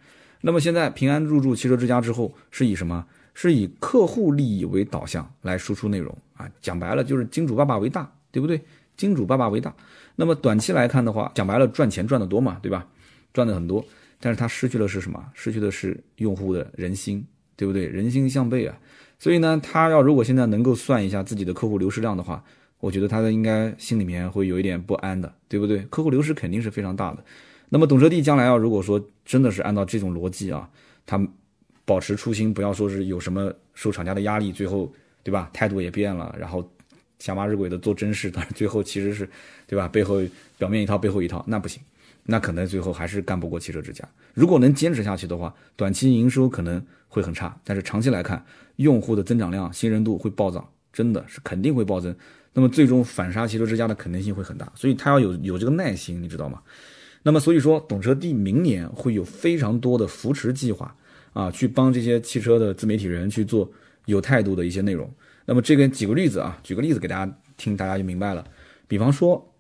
[0.42, 3.04] 那么现在平安入驻汽车之家之后，是以什么？
[3.34, 6.48] 是以客户利益为导向来输出内容啊？
[6.60, 8.60] 讲白了就是金主爸爸为大，对不对？
[8.96, 9.74] 金主爸爸为大。
[10.14, 12.86] 那么短期来看的话，讲白了赚钱赚得多嘛，对吧？
[13.32, 13.84] 赚的很多，
[14.20, 15.20] 但是他失去的是什么？
[15.34, 17.86] 失去的是用户的人心，对不对？
[17.86, 18.78] 人心向背啊。
[19.24, 22.44] 所以呢，他要如果现在能够算一下自己的客户流失量的话，
[22.78, 25.78] 我觉得他的应该心里面会有一点不安的，对不对？
[25.88, 27.24] 客户流失肯定是非常大的。
[27.70, 30.68] 那么懂车帝将来要如果说真的是按照这种逻辑啊，
[31.06, 31.18] 他
[31.86, 35.48] 保持初心，不要说是有什么受厂家的压力，最后对吧？
[35.54, 36.70] 态度也变了，然后
[37.18, 39.26] 瞎马日鬼的做真事，但是 最后其实是
[39.66, 39.88] 对吧？
[39.88, 40.20] 背后
[40.58, 41.80] 表面一套，背后一套，那不行，
[42.24, 44.06] 那可能最后还是干不过汽车之家。
[44.34, 48.44] 如果能坚持下去的话，短期营收可能会很差，但是长期来看。
[48.76, 52.12] 用户的增长量、信任度会暴涨，真的是肯定会暴增。
[52.52, 56.60] 那么最终反杀汽车之家的可能性会很大，所以他要有有这个耐心，你知道吗？
[57.22, 60.92] 那么所以说，懂车帝明年会有非常多的扶持计划
[61.32, 63.70] 啊，去帮这些汽车的自媒体人去做
[64.06, 65.08] 有态度的一些内容。
[65.46, 68.44] 那么这个举个例子啊，举个例子给大家听，大家就明白了。
[68.88, 69.54] 比方说，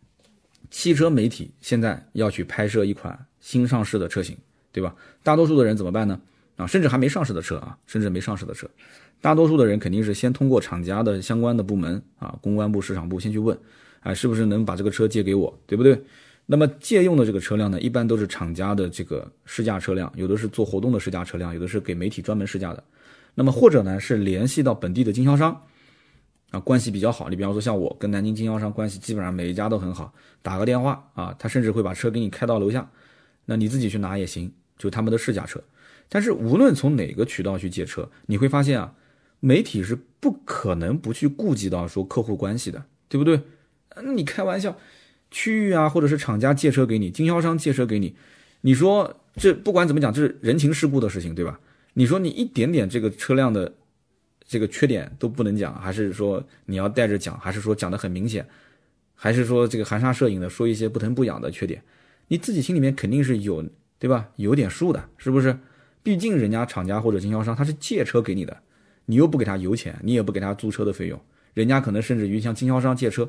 [0.72, 4.36] 汽车媒体现在要去拍摄一款新上市的车型，
[4.72, 4.96] 对吧？
[5.22, 6.20] 大多数的人怎么办呢？
[6.56, 8.68] 啊，甚至还没上市的车啊，甚至没上市的车。
[9.20, 13.58] 大多数的人肯定是先通过厂家的相关的部门啊，公关部、市场部先去问，
[14.00, 16.00] 啊，是不是能把这个车借给我，对不对？
[16.46, 22.84] 那么借用的这个车辆呢，一般都是厂家的这个试驾车辆，有的是做活动的试驾车辆，有的是给媒体专门试驾的。
[23.34, 25.58] 那么或者呢是联系到本地的经销商，
[26.50, 27.30] 啊，关系比较好。
[27.30, 30.12] 你比方说像我跟南京经销商关系基本上每一家都很好，
[30.42, 32.86] 打个电话啊，他甚至会把车给你开到楼下，
[33.46, 35.58] 那你自己去拿也行，就他们的试驾车。
[36.14, 38.94] 但是无论从哪个渠道去借车，你会发现啊。
[39.40, 43.42] 媒体是不可能不去顾及到说客户关系的，对不对？
[43.94, 44.78] 那你开玩笑，
[45.30, 48.16] 区域啊，或者是厂家借车给你，经销商借车给你，
[48.62, 51.60] 你说这不管怎么讲，这是人情世故的事情，对吧？
[51.92, 53.74] 你说你一点点这个车辆的
[54.46, 58.48] 这个缺点都不能讲，还是说你要带着讲，还是说讲的很明显，
[59.14, 61.82] 还是说这个含沙射影的说一些不疼不痒的缺点？
[62.28, 63.62] 你自己心里面肯定是有，
[63.98, 64.30] 对吧？
[64.36, 65.58] 有点数的，是不是？
[66.04, 68.56] 毕竟人家厂家或者经销商他是借车给你的。
[69.06, 71.20] 你又不给他油钱，你也不给他租车的费用，
[71.52, 73.28] 人家可能甚至于像经销商借车，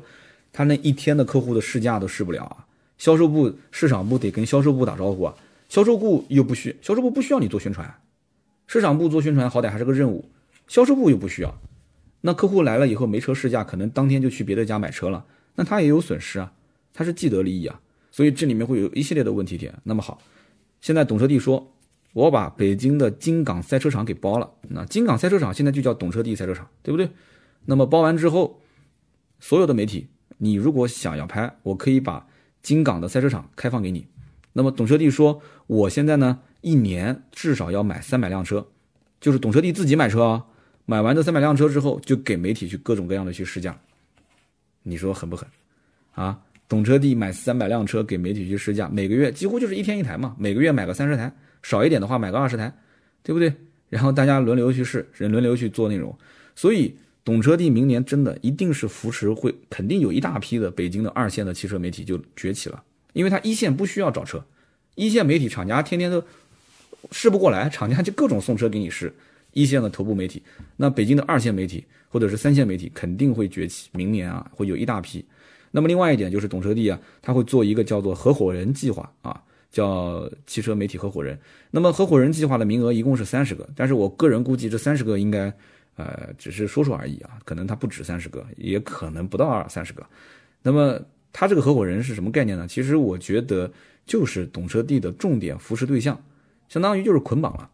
[0.50, 2.64] 他那一天的客户的试驾都试不了啊。
[2.96, 5.34] 销售部、市场部得跟销售部打招呼啊，
[5.68, 7.94] 销售部又不需，销售部不需要你做宣传，
[8.66, 10.30] 市场部做宣传好歹还是个任务，
[10.66, 11.54] 销售部又不需要。
[12.22, 16.50] 那客户来了以后没车试驾，可能当天就去别的家买车了，那他也有损失啊，
[16.94, 17.78] 他是既得利益啊，
[18.10, 19.74] 所以这里面会有一系列的问题点。
[19.84, 20.22] 那么好，
[20.80, 21.70] 现在懂车帝说。
[22.16, 27.10] 我把北京的金港赛车场给包了，那金港赛车场现在就叫懂车帝赛车场，对不对？
[27.66, 28.62] 那么包完之后，
[29.38, 32.26] 所有的媒体，你如果想要拍，我可以把
[32.62, 34.06] 金港的赛车场开放给你。
[34.54, 38.66] 那么懂车帝说，我现在呢，一年至少要买三百辆车，
[39.20, 40.46] 就是懂车帝自己买车啊，
[40.86, 43.78] 买完这三百辆车之后，就给媒体去各种各样的去试驾，
[44.82, 45.46] 你说狠不狠？
[46.14, 51.30] 啊，懂车帝买三百辆车给媒体去试驾，每个月几乎就是一天一台嘛，每个月买个三十台。
[51.68, 52.72] 少一点的话，买个二十台，
[53.24, 53.52] 对不对？
[53.88, 56.16] 然后大家轮流去试，人轮流去做内容。
[56.54, 64.44] 所以，懂车帝明年真的一定是扶持，会肯定有一大批的北京的二线的汽车媒体就崛起了，因为他一线不需要找车，
[64.94, 66.22] 一线媒体厂家天天都
[67.10, 69.12] 试不过来，厂家就各种送车给你试。
[69.52, 70.40] 一线的头部媒体，
[70.76, 75.24] 那北京的二线媒体或者是三线媒体肯定会崛起，明年啊会有一大批。
[75.72, 79.42] 那么另外一点就是懂车帝啊，他会做一个叫做合伙人计划啊。
[79.70, 81.38] 叫汽车媒体合伙人，
[81.70, 85.52] 那么合伙人计划的名额一共是三十个，但是我个人估计这三十个应该，
[85.96, 90.06] 呃，只是说说而已啊，可能他不止三十个，也可能不到二三十个。
[90.62, 91.00] 那么
[91.32, 92.66] 他这个合伙人是什么概念呢？
[92.66, 93.70] 其实我觉得
[94.06, 96.18] 就是懂车帝的重点扶持对象，
[96.68, 97.70] 相当于就是捆绑了。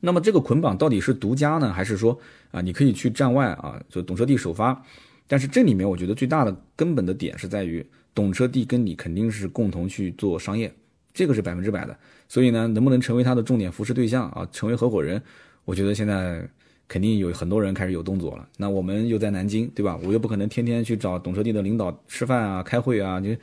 [0.00, 2.18] 那么这个捆绑到底是独家呢，还是说
[2.50, 4.82] 啊，你可以去站外啊，就懂车帝首发？
[5.26, 10.70] 但是这里面我觉得最大的根本的点是在于，懂车帝跟你肯定是共同去做商业，
[11.14, 11.96] 这个是百分之百的。
[12.28, 15.22] 所以呢，能不能成为他的重点扶持对象啊，成为合伙人？
[15.64, 16.46] 我觉得现在。
[16.86, 18.46] 肯定有很多人开始有动作了。
[18.58, 19.98] 那我们又在南京，对吧？
[20.04, 23.18] 我又不可能天天去找懂车帝的领导吃饭啊、开会啊。
[23.18, 23.34] 你，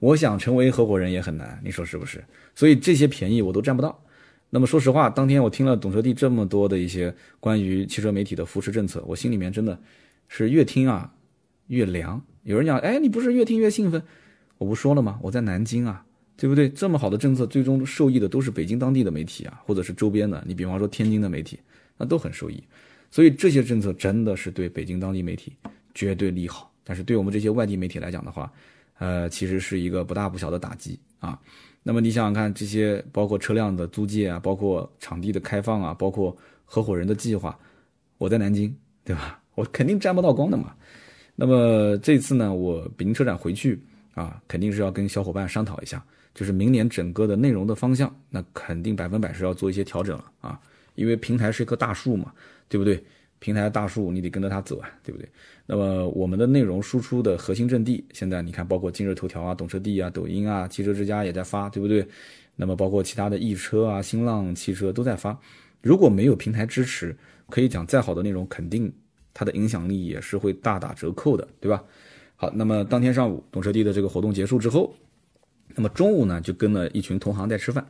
[0.00, 2.22] 我想成为合伙人也很难，你说是不是？
[2.56, 4.02] 所以这些便宜我都占不到。
[4.50, 9.78] 那么说实话，当天我听了懂车帝这么多的一些关于汽车媒体的扶持政策，我心里面真的
[10.26, 11.14] 是越听啊
[11.68, 12.20] 越凉。
[12.42, 14.02] 有人讲，哎，你不是越听越兴奋？
[14.58, 15.20] 我不说了吗？
[15.22, 16.04] 我在南京啊，
[16.38, 16.70] 对不对？
[16.70, 20.42] 这么好的政策，最终受益的都是北京当地的媒体啊，或者是周边的。
[20.46, 21.58] 你比方说天津的媒体，
[21.96, 22.62] 那都很受益。
[23.10, 25.52] 所以这些政策真的是对北京当地媒体
[25.94, 28.52] 绝对利好，但是对我们这些外地媒体来讲的话，
[28.98, 31.36] 呃，其实是一个不大不小的打击啊。
[31.82, 37.58] 那么你想想看，这些包括车辆的租借啊，包括场地的开放啊，包括合伙人的计划，
[38.18, 38.72] 我在南京，
[39.04, 39.40] 对吧？
[39.56, 40.72] 我肯定沾不到光的嘛。
[41.34, 43.80] 那么这次呢，我北京车展回去
[44.14, 46.04] 啊，肯定是要跟小伙伴商讨一下，
[46.38, 50.60] 就是明年整个的内容的方向，那肯定百分百是要做一些调整了啊，
[50.94, 52.32] 因为平台是一棵大树嘛。
[52.70, 53.02] 对不对？
[53.38, 55.26] 平台大树，你得跟着它走啊，对不对？
[55.64, 62.06] 那么我们的内容输出的核心阵地，现在你看，包括今日头条啊、懂车帝啊、抖音啊、汽车之家也在发，对不对？
[62.56, 65.34] 那么包括其他的易车啊、新浪汽车都在发。
[65.80, 67.16] 如果没有平台支持，
[67.48, 68.92] 可以讲再好的内容，肯定
[69.32, 71.82] 它的影响力也是会大打折扣的，对吧？
[72.36, 74.94] 好，那么当天上午懂车帝的这个活动结束之后，
[75.78, 77.86] 那么中午呢就跟了一群同行在吃饭，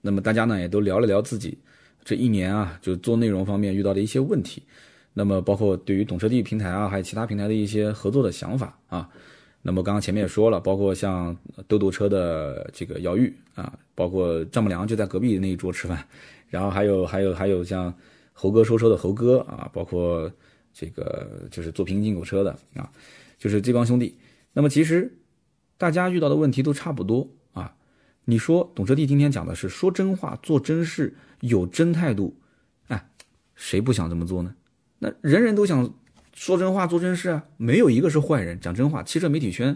[0.00, 1.56] 那么大家呢也都聊了聊自己。
[2.04, 4.64] 这一年啊，就做内容方面遇到的一些问题，
[5.14, 9.08] 那么包括对于懂车帝平台啊，还有其他平台的一些合作的想法啊，
[9.62, 11.36] 那么刚刚前面也说了，包括像
[11.68, 16.04] 豆豆车的这个姚玉啊，包括丈母娘就在隔壁那一桌吃饭，
[16.48, 17.94] 然后还有还有还有像
[18.32, 20.28] 猴哥说车的猴哥啊，包括
[20.74, 22.90] 这个就是做平行进口车的啊，
[23.38, 24.16] 就是这帮兄弟，
[24.52, 25.12] 那么其实
[25.80, 27.74] 大家遇到的问题都差不多啊。
[28.26, 32.38] 你说懂车帝今天讲的是说真话、做真事、有真态度，
[32.88, 33.08] 哎，
[33.54, 34.54] 谁不想这么做呢？
[34.98, 35.90] 那人人都想
[36.34, 39.02] 说真话、做真事啊，没有一个是坏人，讲真话。
[39.02, 39.74] 汽车媒体圈，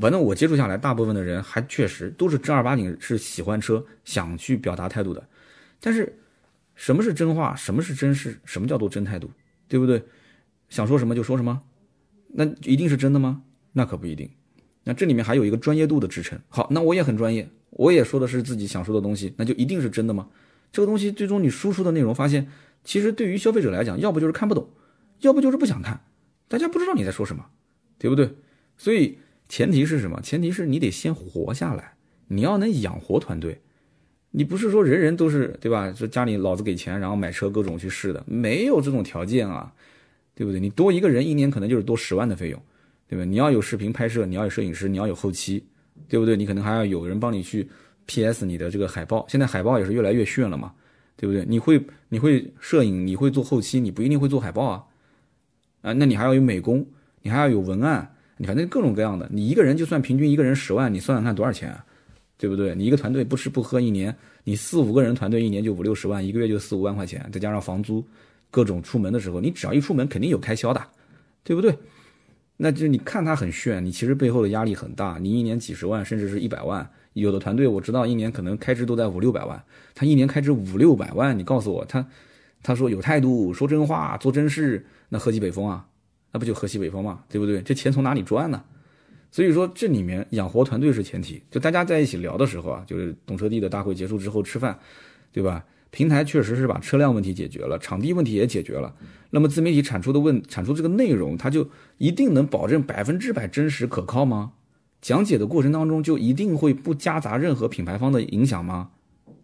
[0.00, 5.24] 反正我接触下来，大部分的人还确实都是正儿八经是喜欢车、想去表达态度的。
[5.78, 6.18] 但是，
[6.74, 7.54] 什么是真话？
[7.54, 8.40] 什么是真事？
[8.44, 9.30] 什么叫做真态度？
[9.68, 10.02] 对不对？
[10.68, 11.62] 想说什么就说什么，
[12.26, 13.42] 那一定是真的吗？
[13.72, 14.28] 那可不一定。
[14.84, 16.38] 那这里面还有一个专业度的支撑。
[16.48, 17.48] 好，那我也很专业。
[17.70, 20.28] 我也说的是自己想说的东西，那就一定是真的吗？
[20.70, 22.48] 这个东西最终你输出的内容发现，
[22.84, 24.68] 其实对于消费者来讲，要不就是看不懂，
[25.20, 26.04] 要不就是不想看，
[26.48, 27.46] 大家不知道你在说什么，
[27.98, 28.30] 对不对？
[28.76, 29.18] 所以
[29.48, 30.20] 前提是什么？
[30.20, 31.94] 前提是你得先活下来，
[32.28, 33.60] 你要能养活团队，
[34.32, 35.92] 你不是说人人都是对吧？
[35.92, 39.72] 说家里老子给钱，然后买车各种去试的，没有这种条件啊，
[40.34, 40.60] 对不对？
[40.60, 42.62] 你多一个人一年可能就是多十万的费用，
[43.12, 43.24] 对吧？
[43.26, 45.62] 你要有视频拍摄，你要有摄影师，你要有后期。
[46.08, 46.36] 对不对？
[46.36, 47.66] 你可能还要有人帮你去
[48.06, 50.72] PS 你的这个海报，现在海报也是越来越炫了嘛，
[51.16, 51.44] 对不对？
[51.46, 54.84] 你会你会摄影，你会做后期，你不一定会做海报啊，
[55.80, 56.84] 啊，那你还要有美工，
[57.22, 59.28] 你还要有文案，你反正各种各样的。
[59.32, 61.84] 你一个人就算平均一个人十万，你算算看多少钱啊？
[62.36, 62.74] 对不对？
[62.74, 68.04] 你一个团队不吃不喝一年，你四五个人团队一年就五六十万，一个月就四五万块钱，再加上房租，
[68.50, 70.82] 各种出门的时候，你只要一出门肯定有开销的，
[71.44, 71.74] 对不对？
[72.56, 75.18] 那就是你看它很炫，你其实背后的压力很大。
[75.20, 79.62] 你一年几十万，甚至是一百万，有的团队我知道一年可能开支都在五六百万。
[79.94, 82.06] 他一年开支五六百万，你告诉我他，
[82.62, 85.86] 他说有态度，说真话，做真事，那喝西北风啊，
[86.30, 87.60] 那不就喝西北风嘛，对不对？
[87.62, 88.62] 这钱从哪里赚呢？
[89.30, 91.42] 所以说这里面养活团队是前提。
[91.50, 94.78] 就大家在一起聊的时候啊，就是懂车帝的大会结束之后吃饭，
[95.32, 95.64] 对吧？
[95.92, 98.94] 平台确实是把车辆问题解决了，场地问题也解决了。
[99.30, 104.52] 那么自媒体产出的问产出这个内容，它就一定能保证百分之百真实可靠吗？
[105.02, 108.90] 讲解的过程当中就一定会不夹杂任何品牌方的影响吗？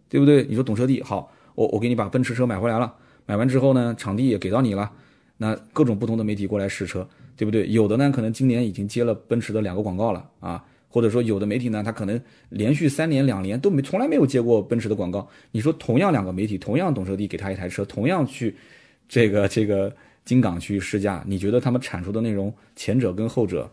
[0.09, 0.43] 对不对？
[0.49, 2.95] 你说懂车帝好，我我给你把奔驰车买回来了，
[3.27, 4.91] 买完之后呢，场地也给到你了，
[5.37, 7.07] 那各种不同的媒体过来试车，
[7.37, 7.67] 对不对？
[7.69, 10.65] 有的呢可能今年已经接了奔驰的两个广告了啊。
[10.89, 15.25] 或者说有的媒体呢，他可能连续三年两年都没从来没有接过奔驰的广告。
[15.51, 18.55] 你说同样两个媒体，同样懂车帝给他一台车，同样去
[19.07, 23.71] 这个这个金港去试驾，你觉得他们产出的内容前者跟后者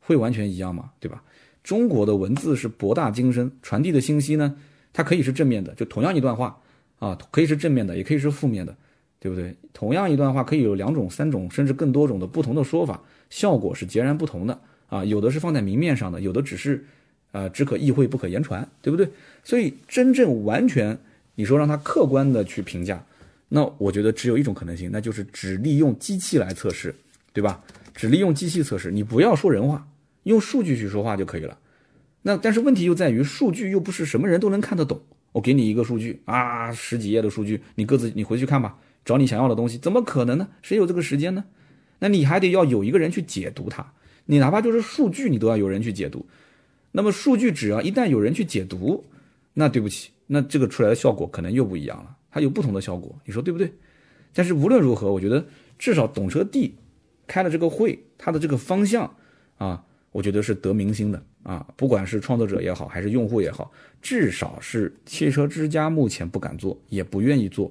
[0.00, 0.90] 会完全一样吗？
[0.98, 1.22] 对吧？
[1.62, 4.54] 中国的文字是博大精深，传递的信息呢，
[4.92, 6.60] 它可以是正面的，就同样一段话
[6.98, 8.76] 啊，可以是正面的，也可以是负面的，
[9.18, 9.54] 对不对？
[9.72, 15.04] 同样一段话可以有两种、三种，甚至更多种的不同的说法，效果是截然不同的啊。
[15.04, 16.84] 有的是放在明面上的，有的只是，
[17.32, 19.08] 呃，只可意会不可言传，对不对？
[19.42, 20.98] 所以真正完全，
[21.34, 23.04] 你说让他客观的去评价，
[23.48, 26.94] 那我觉得只有一种可能性，那就是只利用机器来测试，
[27.32, 27.62] 对吧？
[27.94, 29.86] 只利用机器测试，你不要说人话，
[30.24, 31.58] 用数据去说话就可以了。
[32.22, 35.00] 那但是问题又在于，数据又不是什么人都能看得懂。
[35.32, 38.78] 我给你一个数据啊，十几页的数据，你各自你回去看吧。
[39.04, 40.48] 找你想要的东西，怎么可能呢？
[40.62, 41.44] 谁有这个时间呢？
[41.98, 43.92] 那你还得要有一个人去解读它。
[44.26, 46.24] 你哪怕就是数据，你都要有人去解读。
[46.92, 49.04] 那么数据只要一旦有人去解读，
[49.52, 53.72] 那对不起，那这个出来的效果可能又不一样了，它有不同的效果，你说对不对？
[54.32, 55.44] 但是无论如何，我觉得
[55.78, 56.74] 至少懂车帝
[57.26, 59.12] 开了这个会，他的这个方向
[59.58, 61.66] 啊，我觉得是得民心的啊。
[61.76, 67.70] 不管是创作者也好，还是用户也好，至少是汽车之家目前不敢做，也不愿意做。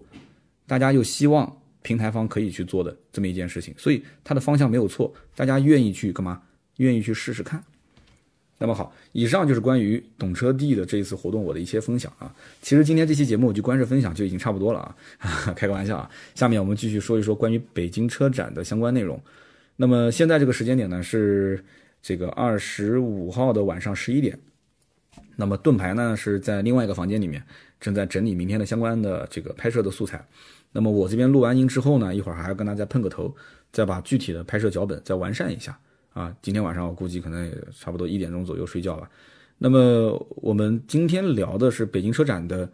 [0.67, 6.41] 大家又希望平台方可以去做的这么一件事情，所以它的方向没有错，大家愿意去干嘛？
[6.77, 7.63] 愿意去试试看。
[8.57, 12.33] 那么好，以上就是关于懂车帝的这一次活动我的一些分享啊。
[12.61, 16.09] 其实今天这期节目就关着分享就已经差不多了啊， 开个玩笑啊。
[16.33, 19.21] 下面我们继续说一说关于北京车展的相关内容。
[19.75, 21.63] 那么现在这个时间点呢是
[22.01, 24.39] 这个二十五号的晚上十一点。
[25.35, 27.43] 那么盾牌呢是在另外一个房间里面。
[27.79, 30.25] 正在整理明天的相关的这个拍摄的素材，
[30.73, 33.33] 那么我这边录完音之后呢，一会儿还要跟大家碰个头，
[33.71, 35.79] 再把具体的拍摄脚本再完善一下
[36.13, 36.36] 啊。
[36.41, 39.09] 今天晚上我估计可能也差不多一点钟左右睡觉吧。
[39.59, 42.67] 那么我们今天聊的是北京车展的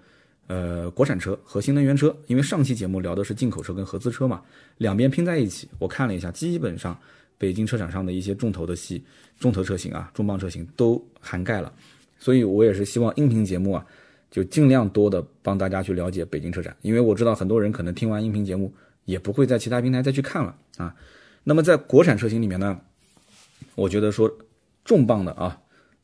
[0.48, 4.42] 呃国产车和新能源车，因为上期节目聊的是进口车跟合资车嘛，
[4.78, 6.98] 两边拼在一起，我看了一下，基本上
[7.38, 9.04] 北京车展上的一些重头的戏、
[9.40, 11.72] 重头车型啊、重磅车型都涵盖了，
[12.18, 13.86] 所以我也是希望音频节目啊。
[14.32, 18.74] 就尽量多的帮大家去了解北京车展，因为我知道很多人可能听完音频节目
[19.06, 20.96] 也不会在其他平台再去看了啊。
[21.44, 22.80] 那么在国产车型里面呢，
[23.76, 24.32] 我觉得说
[24.86, 25.60] 重磅的啊，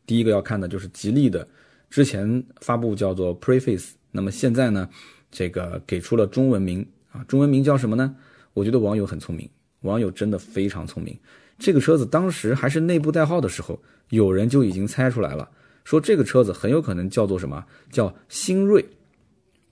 [0.05, 1.47] 第一个要看的就是吉利的，
[1.89, 4.89] 之前发布叫做 Preface，那么现在呢，
[5.29, 8.15] 这个给出了中文名啊，中文名叫什么呢？
[8.53, 9.47] 我觉得网友很聪明，
[9.81, 11.15] 网友真的非常聪明。
[11.59, 15.49] 这个车子当时还是内部代号的时候，有人就已经猜出来了。
[15.86, 17.63] 说这个车子很有可能叫做什么？
[17.91, 18.84] 叫新锐。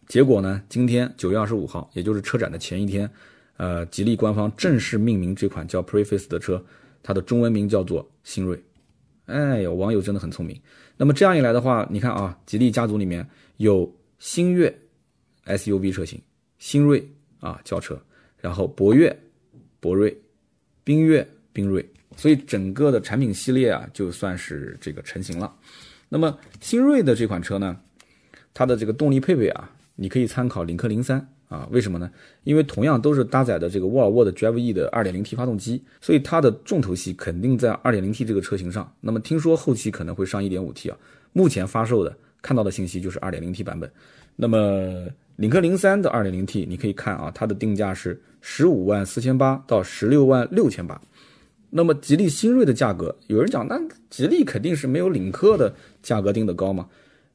[0.08, 0.62] 结果呢？
[0.70, 3.10] 今天九月二十五号，也就是车展的前一天，
[3.58, 6.64] 呃，吉利官方正式命名这款叫 Preface 的车，
[7.02, 8.62] 它的中文名叫做新锐。
[9.26, 10.60] 哎呦，网友真的很聪明。
[10.98, 14.72] 那么这样一来的话，你看啊，吉利家族里面有星越
[15.46, 16.22] SUV 车型，
[16.60, 17.04] 新锐
[17.40, 18.00] 啊轿车，
[18.40, 19.18] 然后博越、
[19.80, 20.16] 博瑞、
[20.86, 21.84] 缤越、缤瑞，
[22.18, 25.52] 所以整个的产品系列啊，就算是这个成型了。
[26.14, 27.76] 那么新锐的这款车呢，
[28.54, 32.12] 它的这个动力配备啊，你可以参考领克零三啊，为什么呢？
[32.44, 38.94] 因为同样都是搭载的这个沃尔沃的 Drive E 的 2.0T 发动机，所以它的重头戏肯定在 2.0T 这个车型上。
[39.02, 40.98] 那么听说后期可能会上 1.5T 啊，
[41.32, 43.92] 目前发售的看到的信息就是 2.0T 版本。
[44.36, 51.02] 那么领克零三的 2.0T 你可以看啊，它的定价是十五万四千八到十六万六千八。
[51.76, 56.88] 那么吉利新锐的价格，有人讲，那吉利肯定是没有领克的价格定的高嘛？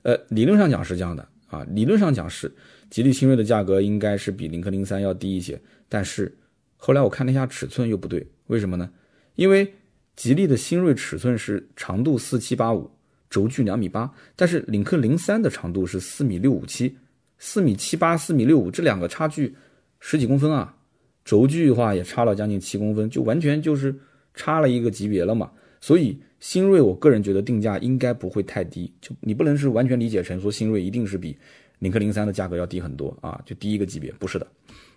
[0.03, 2.49] 呃，理论上讲是这样的啊，理论上讲是
[2.89, 6.33] 吉利新锐的价格应该是比领克零三要低一些，但是
[6.77, 8.89] 后来我看了一下尺寸又不对，为什么呢？
[9.35, 9.75] 因为
[10.15, 12.89] 吉利的新锐尺寸是长度四七八五，
[13.29, 16.97] 轴距两米八，但是领克零三的长度是四米六五七，
[17.39, 19.57] 四米七八四米六五这两个差距
[19.99, 20.77] 十几公分啊，
[21.25, 23.93] 轴距的话也差了将近七公分，就完全就是。
[24.39, 31.37] 差了一个级别了嘛，所以新锐我个人觉得定价应该不会太低，就你不能是完全理解成说新锐一定是比
[31.81, 34.47] 领克零三的价格要低很多啊，就低一个级别，不是的，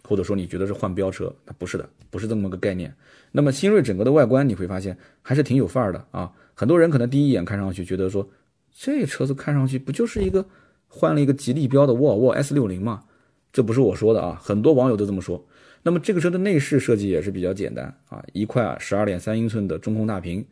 [0.08, 2.94] 或者说你觉得是换标车，那不是的，不是这么个概念。
[3.32, 8.30] 那么新锐整个的外观你会发现还是挺有范儿的啊，很多人可能第一眼看上去觉得说
[8.72, 10.46] 这车子看上去不就是一个
[10.88, 13.04] 换了一个吉利标的沃尔沃 S 六零嘛，
[13.52, 15.44] 这不是我说的啊，很多网友都这么说。
[15.84, 20.46] 那么这个车的内饰设计也是比较简单啊，一块十二点三英寸的中控大屏，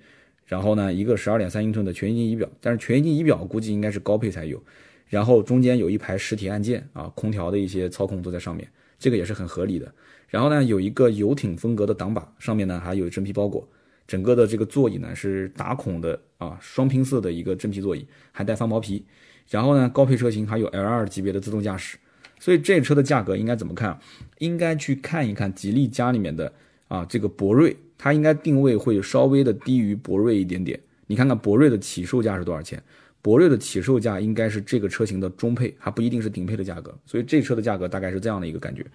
[0.46, 4.60] 然后呢一个十二点三英寸的全液晶仪表，但是全液晶仪表估计应该是高配才有，
[5.08, 8.68] 然后中间有一排实体按键啊，空调的一些操控都在上面，
[8.98, 9.94] 这个也是很合理的。
[10.30, 13.68] 然后呢有一个游艇风格的挡把，上面呢还有真皮包裹，
[14.08, 19.06] 整个的这个座椅呢是打孔的啊，双拼色的一个真皮座椅，还带翻毛皮。
[19.50, 21.98] 然后呢高配车型还有 L2 级别的自动驾驶。
[22.40, 24.00] 所以这车的价格应该怎么看？
[24.38, 26.52] 应该去看一看吉利家里面的
[26.88, 30.80] 啊，这个博瑞，它应该定位会稍微的低于博瑞一点点。
[31.08, 32.82] 你看看博瑞的起售价是多少钱？
[33.22, 36.98] 博瑞的起售价应该是这个车型的中配，还不一定是顶配的价格。
[37.06, 38.86] 所以这车的价格大概是这样的一个感觉。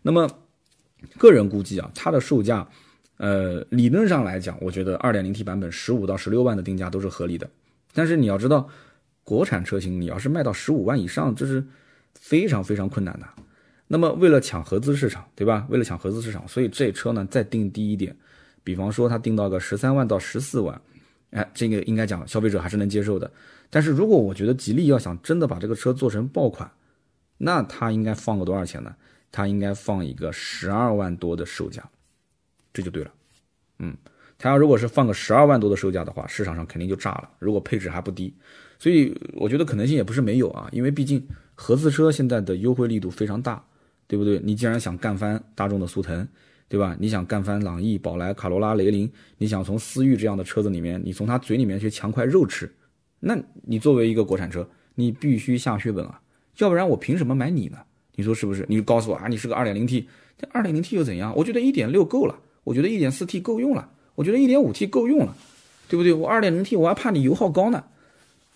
[0.00, 0.26] 那么
[1.18, 2.66] 个人估计啊，它的售价，
[3.18, 7.50] 呃，理论上来讲，我觉得二点零 T 版本十五到十六万的定价都是合理的。
[7.92, 8.66] 但是你要知道，
[9.22, 11.62] 国产车型你要是卖到十五万以上，这是
[12.14, 13.26] 非常非常困难的。
[13.86, 15.66] 那么为了抢合资市场，对吧？
[15.68, 18.16] 为了抢合资市场，所以这车呢再定低一点，
[18.62, 20.80] 比方说它定到个十三万到十四万，
[21.30, 23.30] 哎，这个应该讲消费者还是能接受的。
[23.68, 26.70] 但是如果我觉得吉利要想真的把这个车做成爆款，
[27.36, 28.94] 那它应该放个多少钱呢？
[29.30, 31.82] 它应该放一个十二万多的售价，
[32.72, 33.12] 这就对了。
[33.80, 33.96] 嗯，
[34.38, 37.28] 它要如果是放个十二万多的售价的话，市场上肯定就炸了。
[37.40, 38.32] 如果配置还不低，
[38.84, 40.68] 所以我觉得可能性也不是没有啊。
[40.70, 43.64] 因为毕竟合资车现在的优惠力度非常大，
[44.06, 44.38] 对不对？
[44.44, 46.28] 你既然想干翻大众的速腾，
[46.68, 46.94] 对吧？
[47.00, 52.70] 你想干翻朗逸、宝来、卡罗拉、雷凌，你想从思域这样的车子里面，你从他嘴里面去抢块肉吃，
[53.20, 56.20] 那你作为一个国产车，你必须下血本啊。
[56.58, 57.78] 要不然我凭什么买你呢？
[58.16, 58.66] 你说是不是？
[58.68, 60.04] 你告诉我啊，你是个 2.0T，
[60.36, 61.32] 这 2.0T 又怎样？
[61.34, 65.34] 我觉得1.6够了，我觉得 1.4T 够用了，我觉得 1.5T 够用了，
[65.88, 66.12] 对不对？
[66.12, 67.82] 我 2.0T 我还怕你油耗高呢，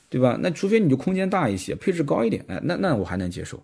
[0.08, 0.38] 对吧？
[0.40, 3.62] 那除非你就空间大一些，配置高一点，哎，那那我还能接受。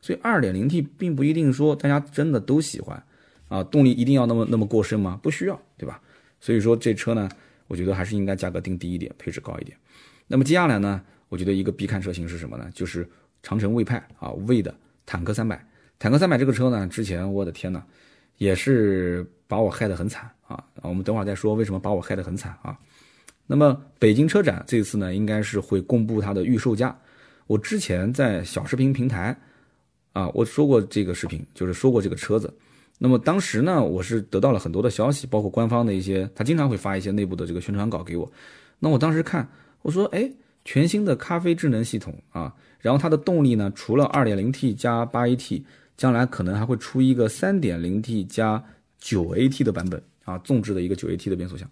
[0.00, 3.02] 所以 2.0T 并不一定说大家真的都喜欢
[3.48, 5.18] 啊，动力一定要那么那么过剩吗？
[5.22, 6.00] 不需要，对吧？
[6.40, 7.28] 所以说这车呢，
[7.68, 9.76] 我觉得还是应该价格定低一点，配置高一点。
[10.26, 12.68] 那么接下来呢，我觉得一个必看车型是什么呢？
[12.74, 13.08] 就是
[13.42, 14.74] 长城魏派啊，魏的。
[15.04, 15.66] 坦克三百，
[15.98, 17.82] 坦克三百这个车呢，之前我的天呐，
[18.38, 20.64] 也是把我害得很惨啊！
[20.82, 22.78] 我们等会儿再说为什么把我害得很惨啊。
[23.46, 26.96] 那么北京车展这次呢，应该是会公布它的预售价。
[27.46, 29.36] 我之前在小视频平台
[30.12, 32.52] 啊，我说过这个视频，就是说过这个车子。
[32.98, 38.30] 那么当时呢，我是得到了很多的消息，包括官方的一些，他经常会发一些内部的这个宣传稿给我。
[38.78, 39.46] 那我当时看，
[39.82, 40.30] 我说，哎，
[40.64, 42.54] 全新的咖啡智能系统啊。
[42.80, 45.62] 然后它的动力呢，除了 2.0T 加 8AT，
[45.96, 48.62] 将来可能还会出一个 3.0T 加
[49.00, 51.68] 9AT 的版本啊，纵置的一个 9AT 的变速箱。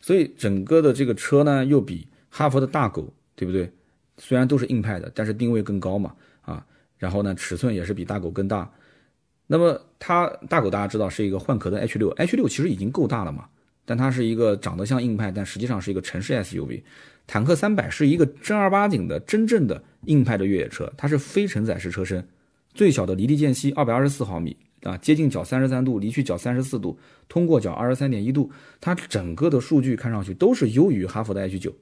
[0.00, 3.70] 所以整个的这个车呢，又比哈佛的大狗，对不对？
[4.18, 6.64] 虽然都是硬派的，但是定位更高嘛啊。
[6.98, 8.70] 然后呢，尺寸也是比大狗更大。
[9.46, 13.48] 那么它大狗大家知道是一个换壳的 H6，H6 其实已经够大了嘛，
[13.84, 16.82] 但它是一个长得像硬派，但实际上是一个城市 SUV。
[17.26, 19.82] 坦克三百是一个正儿八经的真正的。
[20.06, 22.26] 硬派的越野车，它是非承载式车身，
[22.72, 28.50] 最小的离地间隙二百二十四毫米啊，接近角三十三度，离去角三十四度，通过角二十三点一度，
[28.80, 31.74] 它整个的数据看上去都是优于哈弗的 H 九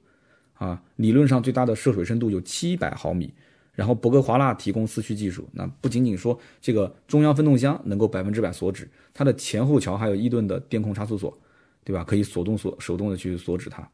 [0.55, 3.33] 啊，理论上最大的涉水深度有七百毫米，
[3.73, 11.37] 然后博格华纳提供四驱技术，那不仅仅说这个中央分动箱能够百分之百锁止，它的前后桥还有伊顿的电控差速锁，
[11.85, 12.03] 对吧？
[12.03, 13.87] 可以锁动锁手动的去锁止它。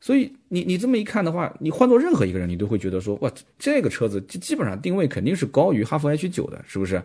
[0.00, 7.02] 所以你你这么一看的话，你换做任何一个人，你都会觉得说，哇，这个车子基基本上定位肯定是高于哈弗 H 九的，是不是？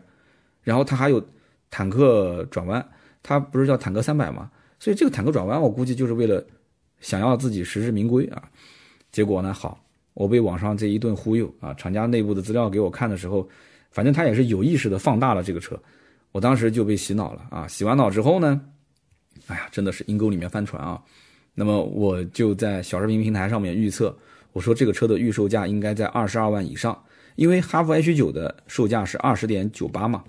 [0.62, 1.26] 然后它还有
[1.70, 2.86] 坦克转弯，
[3.22, 4.50] 它不是叫坦克三百吗？
[4.80, 6.46] 所以这个坦克转弯，我估计就是为了
[7.00, 8.44] 想要自己实至名归啊。
[9.12, 13.48] 结果呢，好，我被网上这一顿忽悠啊，厂家内部的资料给我看的时候，
[13.92, 15.78] 反正他也是有意识的放大了这个车，
[16.32, 17.68] 我当时就被洗脑了啊。
[17.68, 18.62] 洗完脑之后呢，
[19.48, 21.02] 哎呀，真的是阴沟里面翻船啊。
[21.56, 24.18] 那么我就在小视频平台上面预测，
[24.54, 26.98] 我说这个车的预售价应该在二十二万以上，
[27.36, 30.24] 因为哈弗 H 九的售价是二十点九八嘛，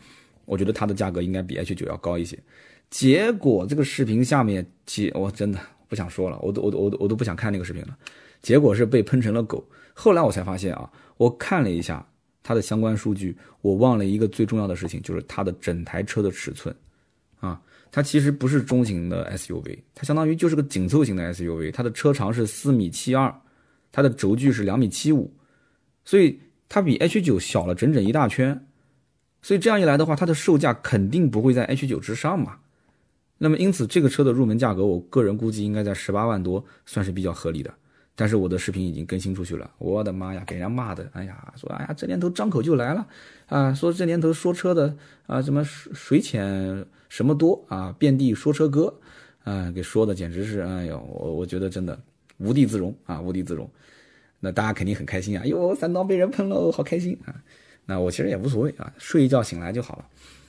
[0.51, 2.37] 我觉得它的价格应该比 H 九要高一些。
[2.91, 7.97] 结果这个视频下面，其我真的不想说了，我都我都我都我都不想看那个视频了。
[8.43, 9.65] 结果是被喷成了狗。
[9.95, 12.05] 后来我才发现啊，我看了一下
[12.43, 16.75] 它的相关数据，我忘了一个最重要的事情，就是它的整台车的尺寸
[17.39, 17.63] 啊。
[17.93, 21.71] 它其实不是中型的 SUV，它相当于就是个紧凑型的 SUV。
[21.71, 23.33] 它的车长是四米七二，
[23.93, 25.33] 它的轴距是两米七五，
[26.05, 28.67] 所以它比 H 九小了整整一大圈。
[29.43, 32.59] 所以这样一来的话，它的售价肯定不会在 H 九之上嘛。
[33.39, 37.73] 那么因此，这个车的入门价格，我个人估计应该在十八万多，算是比较合理的。
[38.15, 43.07] 但是我的视频已经更新出去了，我的妈呀，给人家骂的，哎呀，说哎呀，这年头张口就来了，
[43.47, 44.95] 啊，说这年头说车的
[45.27, 48.95] 啊，什么水水浅什么多啊，遍地说车哥，
[49.45, 51.99] 啊，给说的简直是，哎呦，我我觉得真的
[52.37, 53.71] 无地自容啊，无地自容。
[54.39, 57.35] 那大家肯定很开心啊，哟，三刀被人喷了，好开心啊。
[57.87, 60.05] 那我其实也无所谓啊，睡一觉醒来就好了。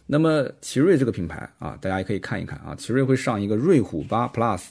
[0.08, 4.64] 那么奇瑞这个品牌啊，大家也可以看一看啊，奇瑞会上一个瑞虎八 Plus。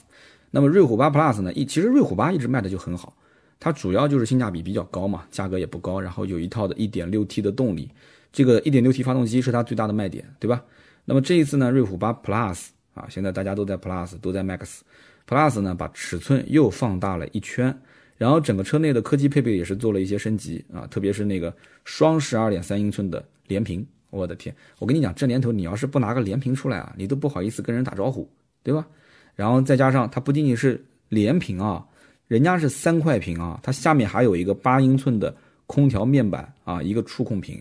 [0.51, 1.51] 那么瑞虎八 Plus 呢？
[1.53, 3.15] 一其实瑞虎八一直卖的就很好，
[3.59, 7.89] 它主要就是性价比比较高嘛，价格也不高，然后有一套的 1.6T 的动力，
[8.33, 10.61] 这个 1.6T 发动机是它最大的卖点，对吧？
[11.05, 17.75] 那么这一次呢，瑞虎八 Plus 啊，现在大家都在 Plus，都在 Max，Plus 呢把尺寸又放大了一圈，
[18.21, 21.51] 然后整个车内的科技配备也是做了一些升级啊，特别是那个
[21.85, 28.29] 双十二点三英寸的连屏，我的天，我跟你讲，这年头你要是不拿个连屏出来啊，你都不好意思跟人打招呼，
[28.61, 28.87] 对吧？
[29.33, 31.83] 然后再加上它不仅仅是连屏啊，
[32.27, 37.59] 人家是三块屏啊，它下面还有一个八英寸的空调面板啊，一个触控屏。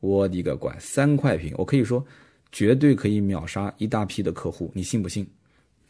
[0.00, 2.02] 我的个乖，三块屏，我可以说
[2.50, 5.26] 绝对可以秒杀一大批的客户，你信不信？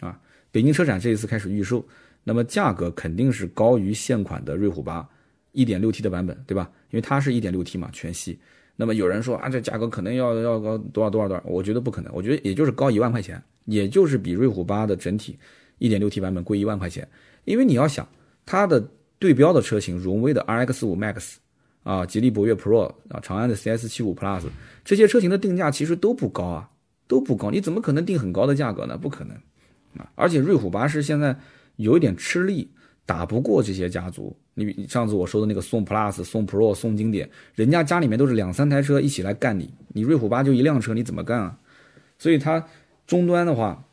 [0.00, 0.18] 啊，
[0.50, 1.86] 北京车展这一次开始预售，
[2.24, 5.06] 那么价格肯定是高于现款的瑞虎八
[5.52, 6.70] 一点六 T 的版本，对吧？
[6.90, 8.38] 因为它是一点六 T 嘛，全系。
[8.76, 11.42] 那么有人说啊，这价格可能要要高多少多少多少？
[11.46, 15.38] 我觉得不可能，我觉得也就是高一万块钱，也就是比瑞虎八的整体
[15.78, 17.06] 一点六 T 版本贵一万块钱。
[17.44, 18.06] 因为你要想
[18.46, 21.34] 它的对标的车型，荣威的 RX 五 Max
[21.82, 24.44] 啊，吉利博越 Pro 啊，长安的 CS 七五 Plus
[24.84, 26.70] 这些车型的定价其实都不高啊，
[27.06, 27.50] 都不高。
[27.50, 28.96] 你怎么可能定很高的价格呢？
[28.96, 29.36] 不可能
[29.98, 30.10] 啊！
[30.14, 31.36] 而且瑞虎八是现在
[31.76, 32.70] 有一点吃力。
[33.04, 41.58] 打不过这些家族，你上次我说的那个宋 Plus、宋 Pro、宋经典，人家家里面都是两三台车一起来干你，你瑞虎八就一辆车，你怎么干啊？
[42.16, 42.64] 所以它
[43.04, 43.84] 终端的话，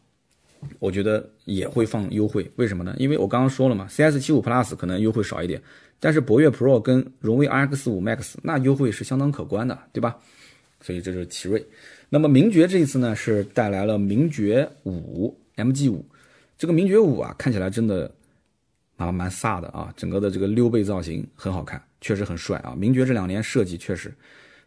[0.78, 2.96] 我觉得也会放优惠，为什么呢？
[3.00, 5.60] 因为我刚刚说了嘛，CS 七五 Plus 可能优惠少一点，
[6.00, 10.16] 但是博越 Pro 跟荣威 RX 五 Max 那优惠是相当可观的，对吧？
[10.82, 11.66] 所以这就是奇瑞。
[12.10, 16.06] 那么名爵这一次呢，是带来了名爵五 MG 五，
[16.60, 18.12] 这个名爵五啊，看起来真的。
[19.00, 22.76] 啊，蛮飒的啊，整个的这个溜背造型很好看，确实很帅啊。
[22.78, 24.14] 名爵这两年设计确实，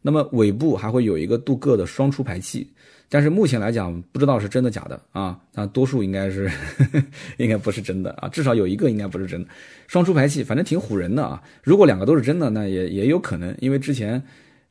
[0.01, 2.67] 那么尾部还会有一个镀铬的双出排气，
[3.11, 6.51] 但是目前来讲不知道是真的假的啊，那多数应该是
[7.37, 9.51] 应该不是真的啊，至少有一个应该不是真的。
[9.87, 14.23] 双出排气反正挺唬人的啊，如果两个都是真的，那也也有可能，因为之前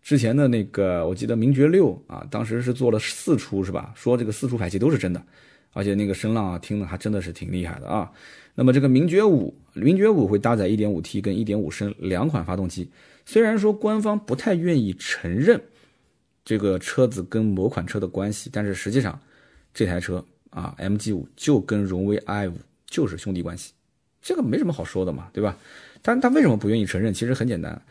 [0.01, 3.93] 之前的那个我记得名爵六啊，当时是做了四出是吧？
[3.95, 5.23] 说这个四出排气都是真的，
[5.73, 8.11] 而且那个声浪啊听的还真的是挺厉害的啊。
[8.55, 12.89] 那么这个名爵五，名爵五会搭载 1.5T 跟1.5升两款发动机。
[13.25, 15.61] 虽然说官方不太愿意承认
[16.43, 19.17] 这个车子跟某款车的关系，但是实际上
[19.73, 22.53] 这台车啊，MG 五就跟荣威 i 五
[22.85, 23.71] 就是兄弟关系，
[24.21, 25.57] 这个没什么好说的嘛，对吧？
[26.01, 27.13] 但他为什么不愿意承认？
[27.13, 27.81] 其实很简单，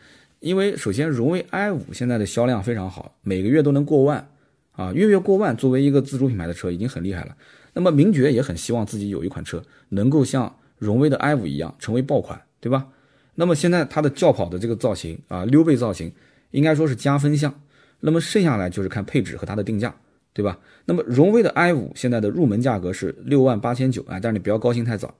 [0.41, 4.29] 因为首先荣威 i 五现在的销量非常好，每个月都能过万
[4.73, 7.35] 啊，月月过万，作为一个自主品牌的车已经很厉害了。
[7.73, 12.87] 那么名爵也很希望自己有一款车能够像荣威的 i 五一样成为爆款，对吧？
[13.35, 16.11] 那么现在它的轿跑的这个造型啊，溜背造型
[16.51, 17.61] 应该说是加分项。
[18.01, 19.95] 那么剩下来就是看配置和它的定价，
[20.33, 20.59] 对吧？
[20.85, 25.15] 那么荣威的 i 五现在的入门价格是六万八千九啊，但是你不要高兴太早，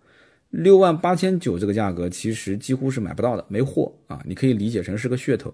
[0.49, 5.53] 六万八千九这个价格其实几乎是买不到的，没货啊，你可以理解成是个噱头。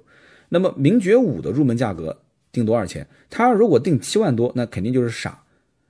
[0.50, 2.18] 那么名爵五的入门价格
[2.52, 3.06] 定多少钱？
[3.30, 5.44] 它如果定七万多，那肯定就是傻。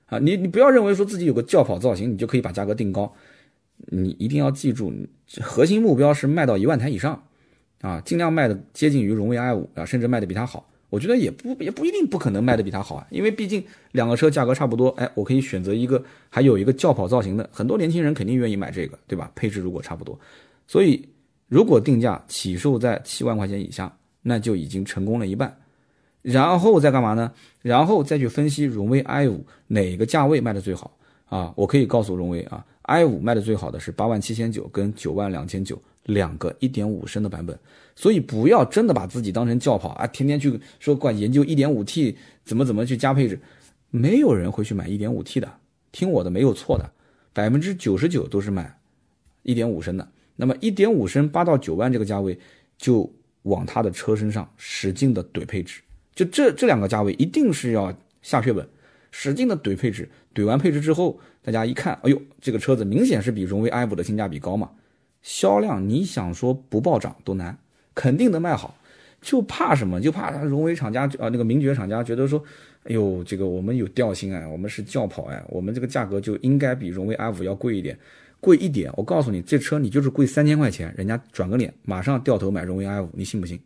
[0.08, 3.12] 啊，你你不要认为说自己有个轿跑造型，你就可以把价格定高，
[3.86, 4.92] 你一定要记住，
[5.40, 7.22] 核心目标是卖到一万台以上，
[7.82, 10.68] 啊，尽量卖的接近于荣威 i 五啊，甚至卖的比它好。
[10.90, 19.30] 我觉得也不也不一定不可能卖的比它好啊，因为毕竟两个车价格差不多，哎，我可以选择一个还有一个轿跑造型的，很多年轻人肯定愿意买这个，对吧？
[19.34, 20.18] 配置如果差不多，
[20.66, 21.06] 所以
[21.46, 25.54] 如果定价起售在七万块钱以下，那就已经成功了一半。
[26.22, 27.32] 然后再干嘛呢？
[27.68, 30.96] 然后再去分析荣威 i 五哪个价位卖的最好
[31.26, 31.52] 啊？
[31.54, 37.58] 我可以告诉荣威啊，i 五卖的最好的是八万七千九跟九万两千九两个一点五升的版本。
[37.94, 43.38] 所以不要真的把自己当成轿跑啊，天天去说管研究一点五 T 怎么怎么去加配置，
[43.90, 45.52] 没有人会去买一点五 T 的。
[45.92, 46.90] 听我的，没有错的，
[47.34, 48.78] 百分之九十九都是买
[49.42, 50.08] 一点五升的。
[50.36, 52.38] 那么一点五升八到九万这个价位，
[52.78, 53.12] 就
[53.42, 55.82] 往它的车身上使劲的怼配置。
[56.18, 58.68] 就这这两个价位一定是要下血本，
[59.12, 64.68] 使劲的怼配置，怼完配置之后，大家一看，哎呦，这个车子明显是比荣威 i 五的性价比高嘛，
[65.22, 67.56] 销量你想说不暴涨都难，
[67.94, 68.76] 肯定能卖好，
[69.20, 70.00] 就怕什么？
[70.00, 72.42] 就怕荣威厂家啊那个名爵厂家觉得说，
[72.82, 77.96] 哎呦，这个我们有调性哎，我们是轿跑哎，我们这个价格就应该比荣威 i 五要贵一点，
[78.40, 83.60] 贵一点，我告诉你，这车你就是贵三千块钱，人家转个脸马上掉头买荣威 i 五，你信不信？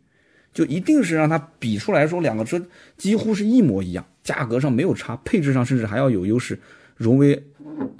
[0.53, 2.61] 就一定是让它比出来说两个车
[2.95, 6.59] 几乎是一模一样，价格上没有差，配置上甚至还要有优势。
[6.95, 7.35] 荣威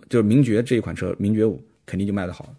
[0.07, 2.53] 就是名爵这一款车，名爵五肯定就卖得好，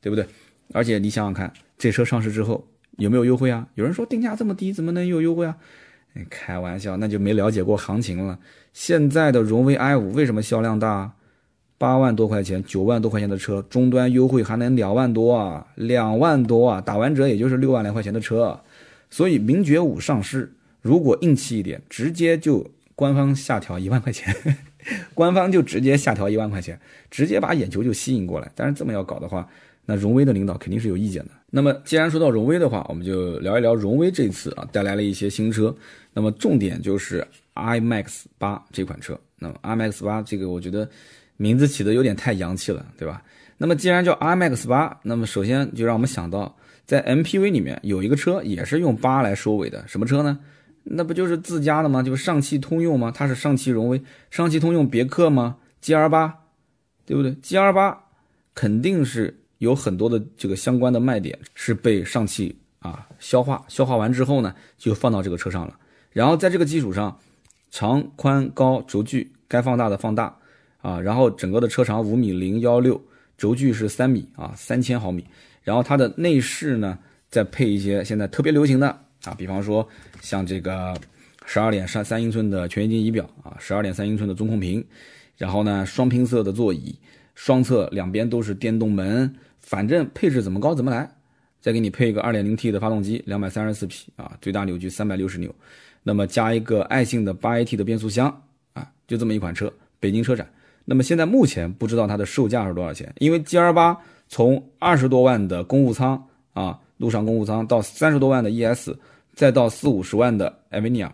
[0.00, 0.26] 对不对？
[0.72, 2.66] 而且你想想看，这车上市之后
[2.98, 3.66] 有没有优惠啊？
[3.74, 5.56] 有人说定价这么低，怎么能有优惠啊？
[6.28, 8.38] 开玩笑，那就没了解过行情了。
[8.72, 11.14] 现在的荣威 i 五为什么销量大？
[11.78, 15.64] 八万多块钱、九万多块钱的车，终端优惠还能两万多啊？
[15.76, 18.60] 两万多啊，打完折也就是六万来块钱的车。
[19.10, 20.52] 所以名爵五上市，
[20.82, 24.34] 如果硬气一点，直接就官方下调一万块钱，
[25.14, 26.78] 官方就直接下调一万块钱，
[27.10, 28.50] 直接把眼球就吸引过来。
[28.54, 29.48] 但是这么要搞的话，
[29.86, 31.30] 那荣威的领导肯定是有意见的。
[31.50, 35.74] 那么既然说到荣威的话，我们就聊一聊荣威这次啊带来了一些新车。
[36.12, 39.18] 那么重点就是 iMAX 八这款车。
[39.38, 40.88] 那么 iMAX 八这个我觉得
[41.36, 43.22] 名字起的有点太洋气了，对吧？
[43.56, 46.54] 那么既然叫 iMAX 八，那么首先就让我们想到，
[46.88, 50.38] 在 MPV 里面有一个车也是用八来收尾的，什么车呢？
[50.84, 52.02] 那不就是自家的吗？
[52.02, 53.12] 就是上汽通用吗？
[53.14, 56.34] 它是上汽荣威、上汽通用别克吗？GR 八，
[57.04, 58.06] 对不对？GR 八
[58.54, 65.78] 肯定是有很多的这个相关的卖点是被上汽啊消化，消化完之后呢，就放到这个车上了。
[66.10, 67.14] 然后在这个基础上，
[67.70, 70.34] 长宽高轴距该放大的放大
[70.80, 72.98] 啊，然后整个的车长五米零幺六，
[73.36, 75.26] 轴距是三米啊，三千毫米。
[75.62, 76.98] 然后它的内饰呢，
[77.28, 78.88] 再配一些现在特别流行的。
[79.24, 79.86] 啊，比方说
[80.20, 80.94] 像这个
[81.44, 84.84] 十二点三三英寸的全液晶仪表啊，十二点三英寸的中控屏，
[85.36, 86.96] 然后呢双拼色的座椅，
[87.34, 91.10] 双侧两边都是电动门，反正配置怎么高怎么来。
[91.60, 95.52] 再给你配一个二点零 T 的发动机，两百三十四匹啊，最大扭矩三百六十牛，
[96.04, 98.42] 那么加一个爱信的八 AT 的变速箱
[98.74, 100.48] 啊，就这么一款车，北京车展。
[100.84, 103.98] 那么现在目前不知道它的售价是多少钱，因为 G R 八
[104.28, 106.78] 从二十多万的公务舱啊。
[106.98, 108.90] 路上公务舱到三十多万的 ES，
[109.32, 111.08] 再到四五十万的 Avinia，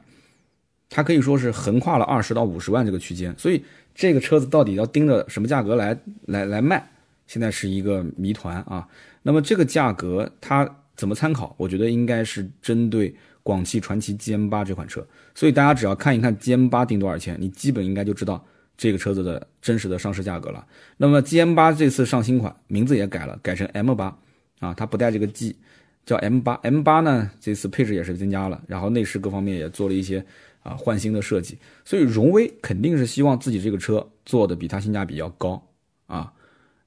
[0.88, 3.62] 它可以说是横跨了二十到五十万这个区间，所以
[3.94, 5.94] 这个车子到底要盯着什么价格来
[6.24, 6.90] 来来卖，
[7.26, 8.88] 现在是一个谜团啊。
[9.20, 11.54] 那么这个价格它怎么参考？
[11.58, 18.42] 我觉得应该是针对广汽传祺 GM 八这款车，所以大家只要看一看 GM 八定多少钱，你基本应该就知道
[18.76, 20.66] 这个车子的真实的上市价格了。
[20.96, 24.16] 那么 GM 八这次上新款，名字也改了，改成 M 八。
[24.60, 25.54] 啊，它不带这个 G，
[26.06, 30.24] 叫 M 八，M 八呢，这次配置也是增加了，然后内饰各方面也做了一些
[30.62, 35.62] 啊换新的设计，所以荣威肯定是希望自己这个车做的比它性价比要高
[36.06, 36.32] 啊，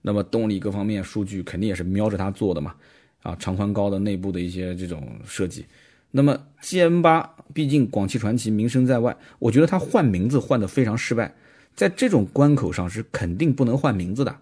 [0.01, 2.73] 那么动力各方面数据肯定也是瞄着它做的嘛，
[3.21, 5.63] 啊长宽高的内部的一些这种设计，
[6.09, 11.31] 那么 G M 八毕竟广汽传祺名声在外，我觉得它换名字换的非常失败，
[11.77, 14.35] 在这种关口上是肯定不能换名字的。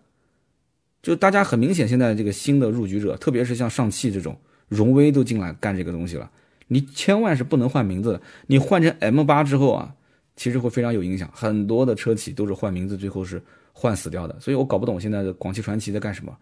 [1.04, 4.36] 就大家很明显，现在这个新的入局者，特别是像上汽这种，
[4.70, 6.32] 荣威都进来干这个东西了，
[6.70, 8.22] 你千万是不能换名字的。
[8.48, 9.94] 你换成 M 八之后啊，
[10.38, 11.30] 其实会非常有影响。
[11.34, 14.40] 很多的车企都是换名字，最后是换死掉的。
[14.40, 16.36] 所以我搞不懂现在的广汽传祺在干什么，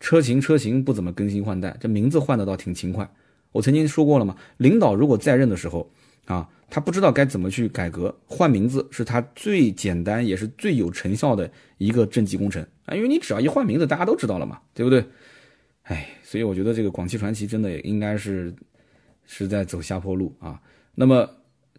[0.00, 3.08] 车型车型不怎么更新换代，这名字换的倒挺勤快。
[3.52, 5.88] 我曾经说过了嘛，领导如果在任的时候
[6.24, 6.48] 啊。
[6.74, 12.96] 他不知道该怎么去改革，换名字是他最简单也是最有成效的一个政绩工程啊！
[12.96, 15.04] 因为你只要一换名字，大家都知道了嘛，对不对？
[15.82, 18.54] 哎，所以我觉得这个广汽传祺真的应该是
[19.26, 20.58] 是在走下坡路啊。
[20.94, 21.28] 那么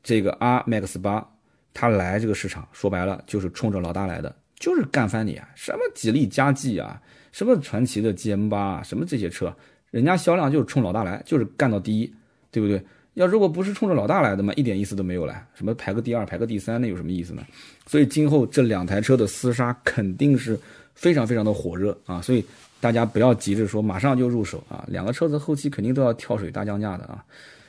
[0.04, 1.28] 这个 R Max 八，
[1.74, 5.50] 它来这个市场，说白了就是冲着老大来的，就是干翻你啊！
[5.56, 9.52] 什么吉利嘉际啊，什么传祺的 GM 八，什么这些车，
[9.90, 12.14] 人家销量就是冲老大来，就是干到第一，
[12.52, 12.80] 对不对？
[13.16, 15.36] 要如果不是冲着老大来的嘛，一点意思都没有了。
[15.54, 17.44] 什么排个第二、排个第三，那有什么意思呢？
[17.86, 20.60] 所以今后这两台车的厮杀肯定是
[20.96, 22.20] 非常非常的火热啊！
[22.22, 22.44] 所以
[22.80, 27.24] 大家不要急着说马上就入手啊，两个车子后期肯定都要跳水大降价的啊。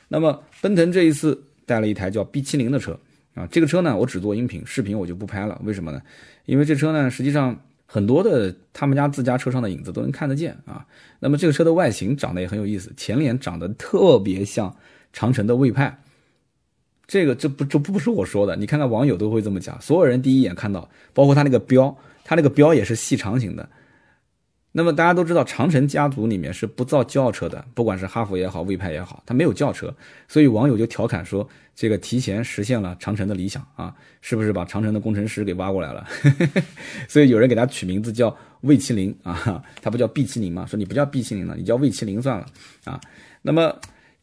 [0.08, 2.98] 那么奔腾这一次带了一台叫 B70 的车
[3.34, 5.60] 啊，这个车呢我只做音频，视频我就不拍了。
[5.64, 6.00] 为什么呢？
[6.46, 10.86] 因为这车呢实际上很多的他们家自家车上的影子都能看得见啊。
[11.20, 14.74] 那么这个车的外形长得也很有意思，前脸长得特别像。
[15.14, 16.02] 长城的魏派，
[17.06, 23.66] 这个这不这不是我说的，你看看网友都会这么讲，所有人第一眼看到，包括他那个标，他那个标也是细长型的。
[24.72, 29.94] 那么大家都知道，长城家族里面是不造轿车的，不管是哈弗也好，魏派也好，它没有轿车，
[30.26, 36.04] 所以网友就调侃说，这个提前实现了长城的理想啊，是不是把长城的工程师给挖过来了？
[37.06, 40.66] 所以有人给他取名字叫魏麒麟啊，他不叫 B 麒麟吗？
[40.66, 42.46] 说你不叫 B 麒麟了，你叫魏麒麟算了
[42.82, 43.00] 啊。
[43.42, 43.72] 那么。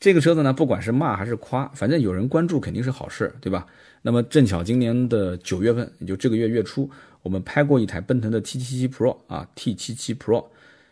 [0.02, 3.68] 这个车子呢，不管是骂还是夸，反正有人关注肯定是好事，对吧？
[4.02, 6.90] 那么正巧今年的九月份，也就这个月月初，
[7.22, 10.44] 我们拍过一台奔腾的 T77 Pro 啊，T77 Pro。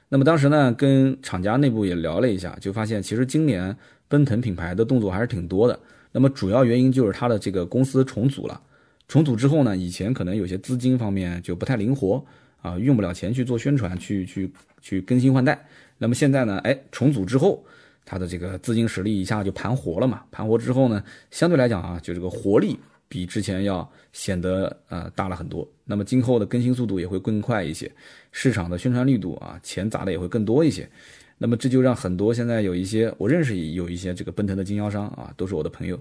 [0.10, 3.76] 那么当时呢，跟厂家内部也聊了一下，就发现其实今年
[4.08, 5.80] 奔腾品牌的动作还是挺多的。
[6.12, 8.62] 那么主要原因就是它的这个公司重组了，
[9.08, 12.24] 重组之后呢，以前可能有些资金方面就不太灵活
[12.62, 14.52] 啊，用不了钱去做宣传，去去
[14.84, 15.66] 去更新换代。
[15.98, 17.66] 那么现在呢，哎，重组之后。
[18.10, 20.24] 它的这个资金实力一下就盘活了嘛？
[20.32, 22.76] 盘活之后呢，相对来讲啊，就这个活力
[23.08, 25.70] 比之前要显得呃大了很多。
[25.86, 27.92] 那么今后的更新速度也会更快一些，
[28.32, 30.90] 市场的宣传力度啊，钱砸的也会更多一些。
[31.38, 36.00] 那么这就让很多现在有一些我认识有一些这个奔腾的经销商啊，都是我的朋友，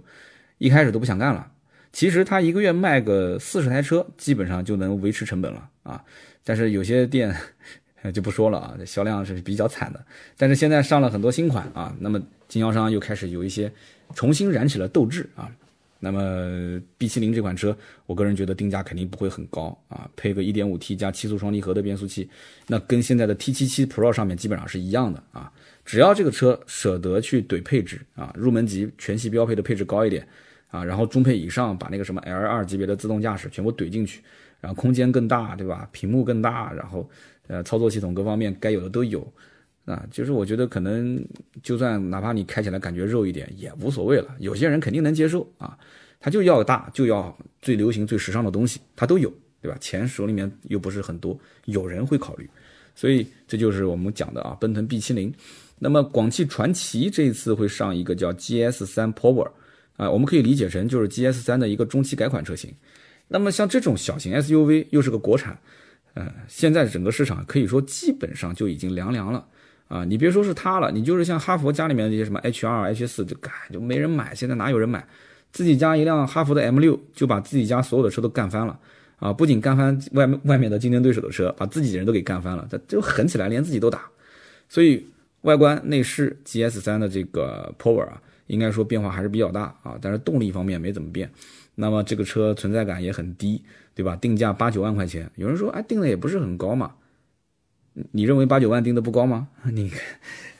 [0.56, 1.46] 一开始都不想干了，
[1.92, 6.02] 其实他一个月卖个四十台车，基本上就能维持成本了啊。
[6.42, 7.36] 但是有些店
[8.12, 10.04] 就不说了啊，销量是比较惨的。
[10.36, 13.70] 但是现在上了很多新款啊，那么经销商又开始有一些
[14.14, 15.50] 重新燃起了斗志啊。
[16.00, 17.76] 那么 B70 这款车，
[18.06, 22.30] 我个人觉得定价肯定不会很高啊，配个 1.5T 加七速双离合的变速器，
[22.68, 25.52] 那跟现在的 T77 Pro 上面基本上是一样的啊。
[25.84, 30.24] 只要这个车舍得去怼配置啊，入门级全系标配的配置高一点
[30.70, 34.22] 啊，然后中配以上把那个什么 L2 级别的自动驾驶全部怼进去，
[34.60, 35.88] 然后空间更大，对吧？
[35.90, 37.10] 屏幕更大，然后
[37.48, 39.26] 呃操作系统各方面该有的都有。
[39.84, 41.18] 啊，就是我觉得可能
[41.62, 45.78] 就算哪怕你开起来感觉肉一点也无所谓了，有些人肯定能接受啊，
[46.20, 49.32] 他就要大就要最流行最时尚的东西，他都有，
[49.62, 49.78] 对吧？
[49.80, 52.46] 钱手里面又不是很多，有人会考虑，
[52.94, 55.32] 所以这就是我们讲的啊，奔腾 B70。
[55.78, 59.50] 那么广汽传祺这一次会上一个叫 GS3 Power，
[59.96, 62.70] 啊，我们可以理解成就是 GS3 的一个中期改款车型。
[63.26, 65.58] 那么像这种小型 SUV 又是个国产，
[66.14, 69.44] 呃，现在整个市场可以说基本上就已经凉凉了。
[69.88, 74.34] 啊，你别说是它了，你就是像哈佛家里面的这些什么 H 二、H 四，就干就没人买。
[74.34, 75.06] 现在哪有人买？
[75.50, 78.78] 自己家一辆哈弗的 M 六就把自己家所有的车都干翻了
[79.18, 79.32] 啊！
[79.32, 84.02] 不仅干翻外外面的竞争对手的车，把自己人都给干翻了，这就狠起来连自己都打。
[84.68, 85.06] 所以
[85.40, 91.30] 外观内饰 GS 三的这个 Power 啊，应该说变化还是比较大啊，但是动力方面没怎么变。
[91.76, 93.62] 那么这个车存在感也很低，
[93.98, 94.14] 对吧？
[94.14, 96.94] 定价八九万块钱，有人说哎，定的也不是很高嘛。
[98.12, 99.48] 你认为八九万定的不高吗？
[99.74, 99.90] 你，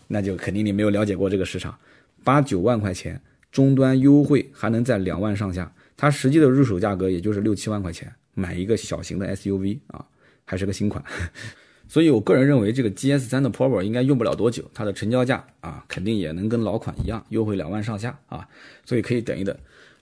[0.09, 1.78] 那就肯定你没有了解过这个市场。
[2.24, 3.22] 八九万块钱，
[3.53, 10.05] 终端优惠还能在两万上下，它实际的入手价格也就是六七万块钱，买一个小型的 SUV 啊，
[10.45, 11.01] 还是个新款。
[11.86, 18.49] 所以我个人认为，这个 GS3 的 Power 应该用不了多久，它的成交价啊，肯定也能跟老款一样，优惠两万上下啊，
[18.84, 19.57] 所以可以等一等。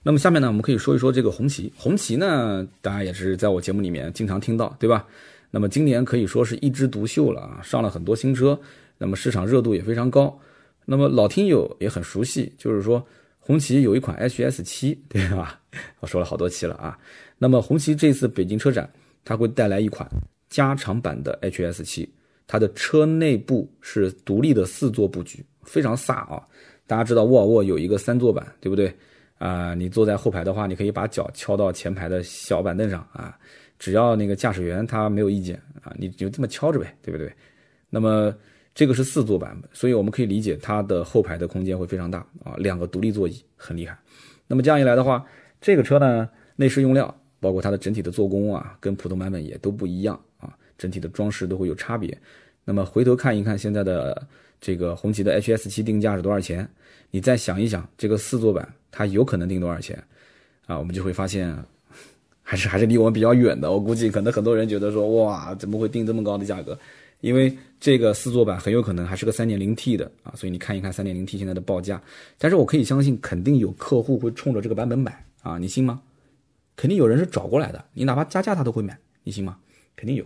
[0.07, 1.69] 那么下面呢，我们可以说一说这个红旗。
[1.75, 5.05] 红旗呢，大家也是在我节目里面经常听到，对吧？
[5.51, 8.57] 那么今年可以说是一枝独秀了啊，上了很多新车，
[8.97, 10.39] 那么市场热度也非常高。
[10.85, 13.05] 那么老听友也很熟悉，就是说
[13.37, 15.59] 红旗有一款 HS 七，对吧？
[15.99, 16.97] 我说了好多期了啊。
[17.37, 18.89] 那么红旗这次北京车展，
[19.25, 20.09] 它会带来一款
[20.47, 22.09] 加长版的 HS 七，
[22.47, 26.41] 它的车内部是独立的四座布局，非常飒啊。
[26.85, 28.95] 大家知道沃尔沃有一个三座版，对不对？
[29.37, 33.37] 啊，你坐在后排的话，你可以把脚敲到前排的小板凳上啊。
[33.79, 37.31] 只要那个驾驶员他没有意见啊，你就这么敲着呗，对不对？
[37.89, 38.35] 那么
[38.73, 43.97] 这个是四座版本，所以我们可以理解它的后排的空间会非常大啊，两个独立座椅很厉害。
[44.47, 45.23] 那么这样一来的话，
[45.61, 52.17] 这个车呢，内饰用料包括它的整体的做工啊，跟普通版本也都不一样啊，整体的装饰都会有差别。
[52.65, 54.27] 那么回头看一看现在的
[54.59, 56.67] 这个红旗的 HS 七定价是多少钱？
[57.11, 60.01] 你再想一想这个四座版它有可能定多少钱
[60.65, 60.77] 啊？
[60.77, 61.57] 我们就会发现。
[62.49, 66.79] 还是还是离我们比较远的，我估计可能很多人觉得说，哇，怎么会定这么高的价格？
[67.19, 72.01] 因为这个四座版很有可能还是个三点零 T 的啊，所以你看一看三点零 T 现在的报价。
[72.37, 76.01] 但是我可以相信，肯定有客户会冲着这个版本买啊，你信吗？
[76.77, 79.57] 肯定有人是找过来的，你哪怕加价他都会买，你信吗？
[79.97, 80.23] 肯定有。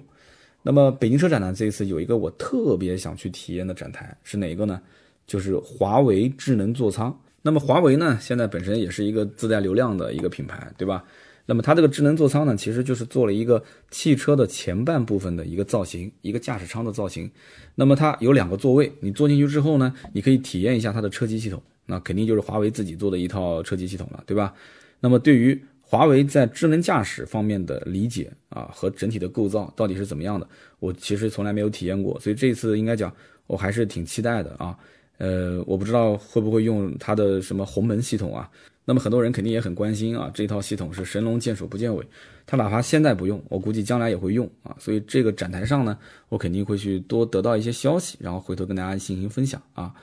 [0.62, 4.80] 那么北京车展呢，这一次有一个我特别想去体验的展台是哪个呢？
[5.26, 7.20] 就是华为智能座舱。
[7.42, 11.04] 那么华为呢，现在本身也是一个自带流量的一个品牌，对吧？
[11.48, 17.30] 那么它这个智能座舱呢，其实就是做了一个汽车的前半部分的一个造型，一个驾驶舱的造型。
[17.76, 24.54] 那么它有两个座位，你坐进去之后呢，你可以体验一下它的车机系统，那肯定就是华为自己做的一套车机系统了，对吧？
[25.00, 30.48] 那么对于华为在智能驾驶方面的理解啊和整体的构造到底是怎么样的，
[30.80, 33.14] 我其实从来没有体验过，所以这次应该讲
[33.48, 34.78] 我还是挺期待的啊。
[35.22, 38.50] 呃，我不知道会不会用它的什么鸿蒙系统啊。
[38.84, 42.04] 那么很多人肯定也很关心啊，这套系统是神龙见首不见尾，
[42.48, 45.96] 它哪怕现在不用，我估计将来也会用啊，所以这个展台上呢，
[46.30, 49.94] 我肯定会去多得到一些消息，然后回头跟大家进行分享啊。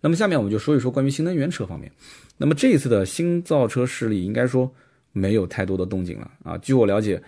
[0.00, 1.90] 那么下面我们就说一说关于新能源车方面，
[2.38, 4.72] 那么这一次的新造车势力应该说
[5.10, 7.20] 没有太多的动静了啊，据我了解，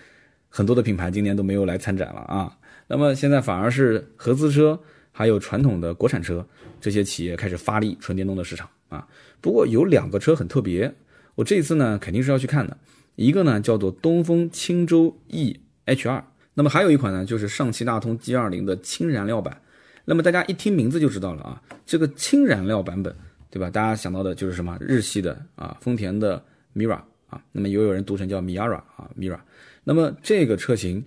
[0.48, 4.78] 很多的品牌今年都没有来参展了啊，那么现在反而是合资车
[5.12, 6.44] 还有传统的国产车
[6.80, 8.68] 这些企业开始发力纯电动的市场。
[8.88, 9.06] 啊，
[9.40, 10.92] 不过有两个车很特别，
[11.34, 12.76] 我这一次呢肯定是要去看的。
[13.14, 16.22] 一个呢叫做东风轻舟 E H2，
[16.54, 19.60] 那么还有一款呢就是上汽大通 G20 的氢燃料版。
[20.04, 23.14] 那么大家一听名字就知道了啊，这个氢燃料版本，
[23.48, 23.70] 对吧？
[23.70, 26.44] 大家想到的就是什么日系的啊，丰田的
[26.74, 29.38] Mira 啊，那么也有人读成叫 Miara 啊，Mira。
[29.84, 31.04] 那么这个车型，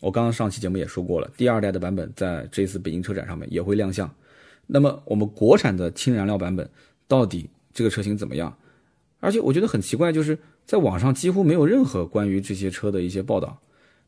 [0.00, 4.08] 我刚刚上期节目也说过了，第二代的版本在这次北京车展上面也会亮相。
[4.66, 6.68] 那么我们国产的氢燃料版本。
[7.10, 8.54] 到底这个车型怎么样？
[9.18, 13.58] 而且我觉得很奇怪，就是在网上几乎没有任何关于这些车的一些报道。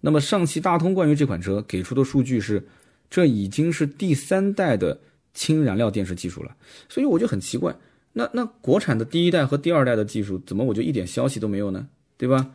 [0.03, 2.62] 那么上汽大通关于这款车给出的数据是，
[3.09, 5.01] 这已经是第三代的
[5.32, 6.55] 氢燃料电池技术了。
[6.91, 7.74] 所以我就很奇怪，
[8.12, 11.88] 那那国产的第一代和第二代的技术，怎么我就一点消息都没有呢？
[12.18, 12.51] 对吧？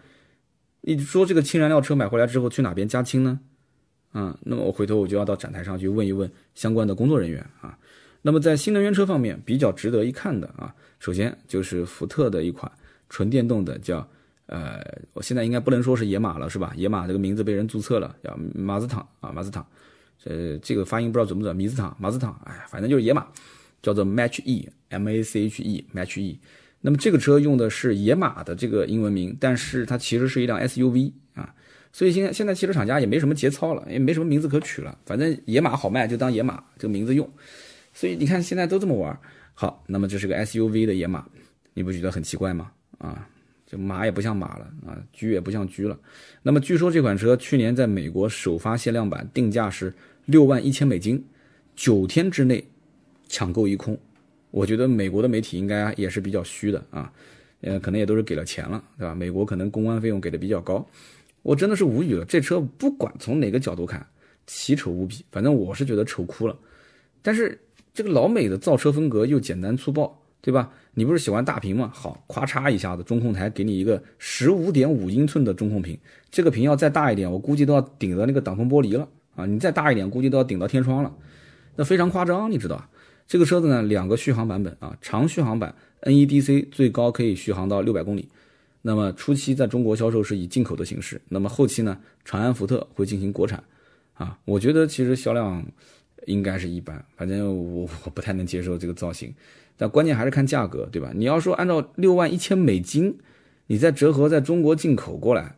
[0.88, 3.40] 你说这个氢燃料车买回来之后去哪边加氢呢？
[4.12, 7.78] 啊，那么我回头我就要到展台上去问一问相关的工作人员啊。
[8.22, 12.72] 那么在新能源车方面，比较值得一看的啊，首先就是福特的一款
[13.10, 14.08] 纯电动的，叫
[14.46, 14.80] 呃，
[15.14, 16.72] 我现在应该不能说是野马了，是吧？
[16.76, 19.66] 野马这个名字被人注册了，叫马自坦啊，马自坦，
[20.26, 23.28] 呃，这个发音不知道准不准，米兹坦，马自坦，哎，反正就是野马，
[23.82, 26.40] 叫做 Match E，M A C H E，Match E。
[26.86, 31.52] 那么这个车用的是野马的这个英文名，但是它其实是一辆 SUV 啊，
[31.92, 37.28] 所以现在现在汽车厂家也没什么节操了，也没什么名字可取了，反正野马好卖就当野马这个名字用。
[37.92, 39.20] 所以你看，现在都这么玩
[39.56, 41.26] 好，那么这是个 SUV 的野马，
[41.74, 42.72] 你不觉得很奇怪吗？
[43.00, 43.28] 啊，
[43.66, 45.98] 这马也不像马了啊，驹也不像驹了。
[46.44, 49.92] 那么据说这款车去年在美国首发限量版，定价是
[50.26, 51.26] 六万一千美金，
[51.76, 52.64] 九天之内
[53.28, 53.98] 抢购一空。
[54.56, 57.12] 我觉得美国的媒体应该也是比较虚的啊，
[57.60, 59.14] 呃，可能也都是给了钱了，对吧？
[59.14, 60.88] 美国可能公关费用给的比较高。
[61.42, 64.08] 我真的是无语了，这车不管从哪个角度看，
[64.48, 66.58] 奇丑无比，反正我是觉得丑哭了。
[67.22, 67.60] 但是。
[67.98, 70.70] 这个老美的造车风格又简单粗暴，对吧？
[70.96, 71.90] 你不是喜欢大屏吗？
[71.96, 75.98] 好，咵嚓一下子，中控台给你一个十五点五英寸的中控屏，
[76.30, 79.46] 这个屏要再大一点，我估计都要顶到那个挡风玻璃了啊！
[79.46, 81.16] 你再大一点，估计都要顶到天窗了，
[81.78, 82.86] 那非常夸张，你知道
[83.28, 88.30] 这个车子呢，两个续航版本啊，长续航版 NEDC 最高可以续航到六百公里，
[88.82, 93.64] 那么初期在中国销售是以进口的形式，那么后期呢，长安福特会进行国产
[94.14, 95.66] 啊，我觉得其实销量。
[96.28, 99.32] 应该是一般，反正我我不太能接受这个造型，
[99.78, 101.12] 但关键还是看价格，对吧？
[101.14, 103.16] 你要说按照六万一千美金，
[103.68, 105.56] 你再折合在中国进口过来，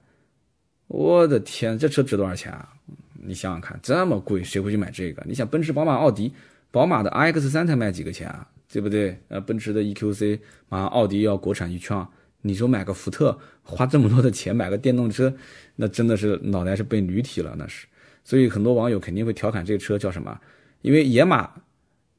[0.87, 2.73] 我的天，这车值多少钱啊？
[3.13, 5.23] 你想想看，这么贵，谁会去买这个？
[5.25, 6.33] 你想奔驰、宝马、奥迪，
[6.71, 8.47] 宝马的 iX 三才卖几个钱啊？
[8.69, 9.17] 对不对？
[9.29, 12.05] 呃，奔驰的 EQC，马上奥迪要国产一圈，
[12.41, 15.33] 你说买个福特，花这么多的钱买个电动车，
[15.77, 17.87] 那真的是脑袋是被驴踢了，那是。
[18.25, 20.37] 所以很多网友肯定会调侃这个车叫什么？
[20.81, 21.49] 因为野马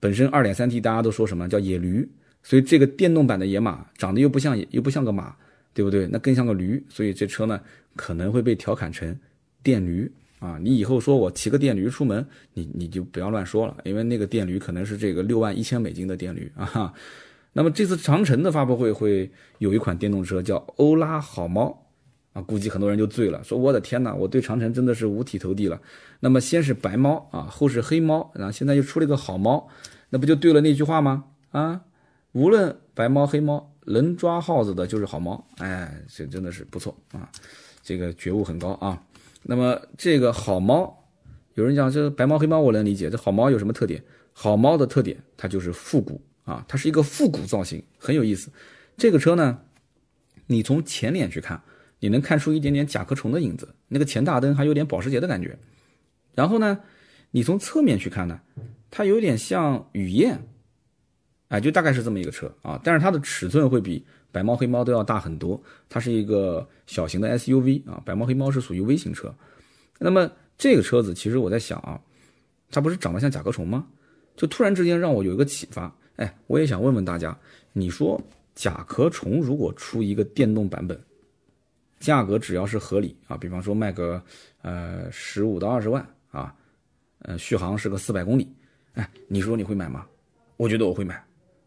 [0.01, 2.09] 本身二点三 T，大家都说什么叫野驴，
[2.42, 5.36] 所以这个电动版的野马长得又不像又不像个马，
[5.74, 6.09] 对不对？
[6.11, 7.61] 那更像个驴，所以这车呢
[7.94, 9.14] 可能会被调侃成
[9.62, 10.59] 电驴啊！
[10.61, 16.93] 你以后说我骑个电驴出门，你你就不要乱说了，因为那个电驴可能是这个六万一千美金的电驴啊。
[17.53, 21.89] 那么这次长城的发布会会有一款电动车叫欧拉好猫
[22.32, 22.43] 啊。
[22.43, 25.80] 估计很多人就醉了，说我的天哪，我对长城真的是五体投地了。
[26.20, 29.68] 那么先是白猫啊，后是黑猫，然后现在又出了一个好猫，
[30.11, 31.24] 那不就对了那句话吗？
[31.51, 31.80] 啊，
[32.32, 35.45] 无论白猫黑猫，能抓耗子的就是好猫。
[35.57, 37.28] 哎，这真的是不错啊，
[37.82, 39.03] 这个觉悟很高啊。
[39.51, 41.09] 那么这个好猫，
[41.55, 44.05] 有人讲这白猫黑猫我能理解，这好猫有什么特点？
[44.34, 48.51] 好猫的特点它就是复古啊，它是一个复古造型，很有意思。
[48.99, 49.59] 这个车呢，
[50.49, 51.62] 你从前脸去看。
[52.01, 55.59] 你能看出一点点甲壳虫的影子，那个前大灯还有点保时捷的感觉。
[56.34, 56.78] 然后呢，
[57.32, 58.38] 你从侧面去看呢，
[58.90, 60.46] 它有点像雨燕，
[61.49, 62.80] 哎，就大概是这么一个车啊。
[62.82, 68.03] 但是它的尺寸会比白猫黑猫都要大很多，它是一个小型的 SUV 啊。
[68.05, 69.34] 白猫黑猫是属于微型车。
[69.99, 72.01] 那么这个车子其实我在想啊，
[72.70, 73.86] 它不是长得像甲壳虫吗？
[74.36, 77.36] 就突然之间让我有一个启发，哎，我也想问问大家，
[77.72, 78.20] 你说
[78.55, 81.01] 甲壳虫如果出一个电动版本？
[81.99, 84.22] 价格只要是合理啊，比方说卖个
[84.62, 86.55] 呃十五到二十万啊，
[87.22, 88.49] 呃续航是个四百公里，
[88.94, 90.07] 哎，你说你会买吗？
[90.57, 91.20] 我觉得我会买，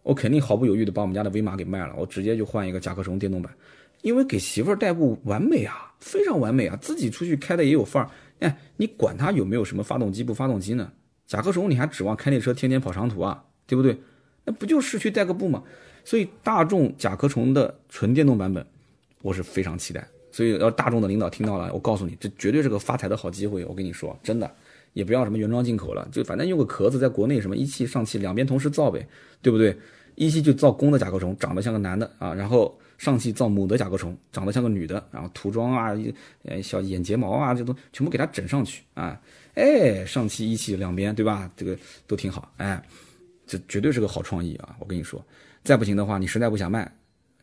[0.04, 3.54] 我肯定毫不犹豫的把我们家的威马给卖了，我直接就换一个甲壳虫电动版，
[4.02, 8.10] 因为给媳妇儿代步完美啊，非常完美啊，自己出去开的也有范儿。
[8.40, 10.92] 哎，你管它有没有什么发动机不发动机呢？
[11.28, 13.96] 甲壳虫你还指望开那车天天跑长途啊，对不对？
[14.44, 15.64] 那不就市区代个步吗？
[16.04, 18.66] 所以大众甲壳虫的纯电动版本，
[19.22, 20.08] 我是非常期待。
[20.32, 23.64] 所以要大众的领导听到了，我告诉你，这绝对是个发财的好机会。
[23.66, 24.52] 我跟你说，真的，
[24.94, 29.08] 也不要什么原装进口了，就反正用个壳子，在国内什么一汽、上汽两边同时造呗，
[29.42, 29.78] 对不对？
[30.16, 35.98] 一汽就造公的甲壳虫，长得像个男的啊，然后上汽造母的甲壳虫，长得像个女的，然后涂装啊，
[36.44, 39.20] 呃小眼睫毛啊，这都全部给它整上去啊，
[39.56, 41.50] 哎，上汽一汽两边对吧？
[41.56, 42.84] 这个都挺好，哎，
[43.48, 44.76] 这绝对是个好创意啊！
[44.80, 45.24] 我跟你说，
[45.64, 46.90] 再不行的话，你实在不想卖。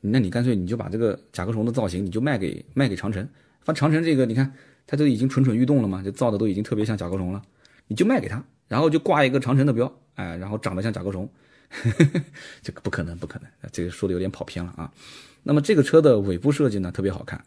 [0.00, 3.26] 那你干脆你就把这个甲壳虫的造型，你就卖给卖给长城。
[3.62, 4.52] 反正长城这个，你看
[4.88, 7.42] 它都已经蠢蠢欲动了嘛，就造的都已经特别像甲壳虫了，
[7.86, 11.28] 你就卖给他，然后就挂一个长城的标，哎，然后长得像甲壳虫，
[12.62, 14.90] 这个不可能，不可能，这个说的有点跑偏了啊。
[15.42, 17.38] 那么这个车的尾部设计呢特别好看，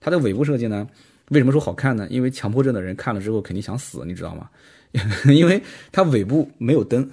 [0.00, 0.88] 它的尾部设计呢
[1.28, 2.08] 为什么说好看呢？
[2.10, 4.48] 因为强迫症的人看了之后肯定想死，你知道吗？
[5.28, 7.10] 因为它尾部没有灯，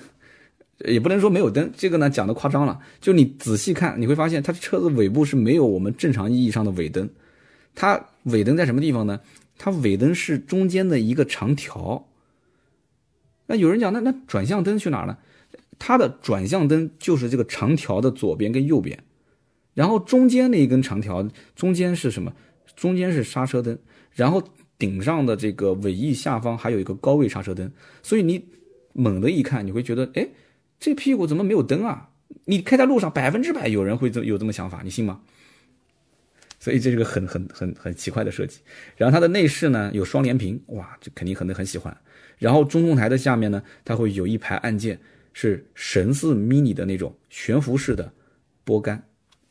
[0.85, 2.79] 也不能说没有灯，这个呢讲的夸张了。
[3.01, 7.09] 就你仔细看，你会发现它车子尾部是没有我们正常意义上的尾灯，
[7.75, 9.19] 它尾灯在什么地方呢？
[9.57, 12.07] 它尾灯是中间的一个长条。
[13.47, 15.19] 那有人讲，那那转向灯去哪了？
[15.79, 19.03] 它的转向灯就是这个长条的左边跟右边，
[19.73, 22.33] 然后中间那一根长条中间是什么？
[22.75, 23.77] 中间是刹车灯，
[24.13, 24.41] 然后
[24.77, 27.69] 顶上的这个尾翼下方还有一个高位刹车灯。
[28.01, 28.45] 所以你
[28.93, 30.27] 猛的一看，你会觉得，哎，
[30.79, 32.09] 这屁股怎么没有灯啊？
[32.45, 35.21] 你开在路上，百分之百有人会这有这么想法，你信吗？
[36.63, 38.61] 所以这是个很很很很奇怪的设计。
[38.95, 41.95] 然后它的内饰呢有双联屏，哇，这肯定很多很喜欢。
[42.37, 44.97] 然后中控台的下面呢，它会有一排按键，
[45.33, 48.09] 是神似 mini 的那种悬浮式的
[48.63, 49.03] 拨杆。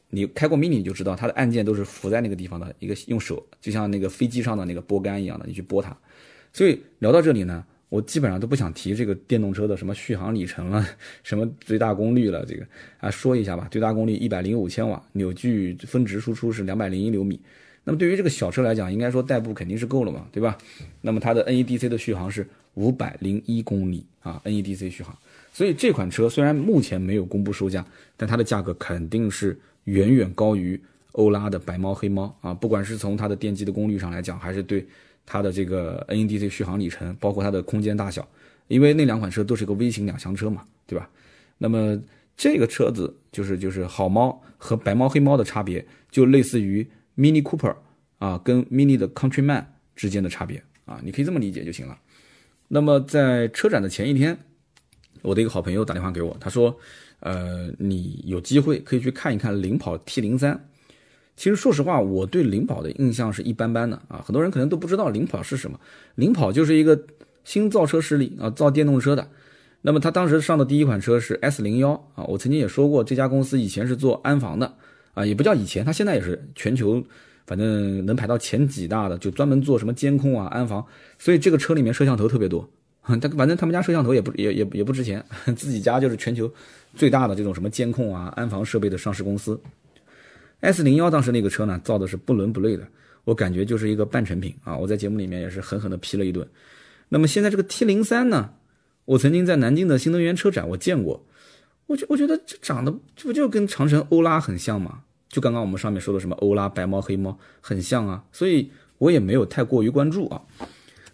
[0.08, 5.94] 你开过 mini 你就知道，它的按键都是浮在那个地方的，一个用手，就像那个飞机上的那个拨杆一样的，你去拨它。
[6.50, 10.82] 所以聊到这里呢，我基本上都不想提这个电动车的什么续航里程了，
[11.22, 12.66] 什么最大功率了，这个
[12.98, 17.38] 啊说一下吧，最大功率一百零五千瓦，扭矩峰值输出是两百零一牛米。
[17.84, 20.56] 那么对于这个小车来讲，应该说代步肯定是够了嘛，对吧？
[21.02, 22.46] 那么它的 NEDC 的续航是。
[22.74, 25.14] 五百零一公里啊，NEDC 续航，
[25.52, 27.84] 所以这款车虽然目前没有公布售价，
[28.16, 30.80] 但它的价格肯定是远远高于
[31.10, 32.54] 欧拉的白猫黑猫啊！
[32.54, 34.86] 不管是从它的电机的功率上来讲，还是对
[35.24, 38.26] 它的这个 NEDC 续航里程，包括它的空间大小，
[38.68, 41.08] 因为那两款车都是一个微型两厢车嘛，对吧？
[41.58, 42.00] 那么
[42.36, 47.74] 这个车子就是就是好猫和白猫黑猫的差别，就类似于 Mini Cooper
[48.18, 49.64] 啊跟 Mini 的 Countryman
[49.94, 51.98] 之间的差别啊，你可以这么理解就行了。
[52.68, 54.36] 那么在车展的前一天，
[55.20, 56.76] 我的一个好朋友打电话给我，他说
[57.20, 60.68] ：“呃，你有机会可以去看一看领跑 T 零三。”
[61.36, 64.22] 其实说实话，我对领跑的印象是一般般的啊。
[64.24, 65.78] 很多人可能都不知道领跑是什么。
[66.14, 67.00] 领跑就是一个
[67.44, 69.26] 新造车势力啊，造电动车的。
[69.80, 72.24] 那么他当时上的第一款车是 S 零幺啊。
[72.24, 74.74] 我曾经也说过，这家公司以前是做安防的
[75.14, 77.02] 啊，也不叫以前，他现在也是全球。
[77.44, 80.82] 反正能排到前几大的，就专门做什么监控啊、安防，
[81.18, 82.66] 所以这个车里面摄像头特别多。
[83.02, 85.22] 他反正他们家摄像头也不也也也不值钱，
[85.56, 86.50] 自己家就是全球
[86.94, 89.60] 最大的这种什么监控啊、安防设备的上市公司。
[90.62, 92.86] S 零幺当时那个车呢，造的是不伦不类的，
[93.24, 94.76] 我感觉就是一个半成品啊。
[94.76, 96.48] 我在节目里面也是狠狠的批了一顿。
[97.08, 98.54] 那么现在这个 T 零三呢，
[99.04, 101.26] 我曾经在南京的新能源车展我见过，
[101.86, 105.00] 我觉我觉得这长得这不就跟长城欧拉很像吗？
[105.28, 110.40] 就刚刚我们上面说的什么欧拉白猫黑猫很像啊，所以我也没有太过于关注啊。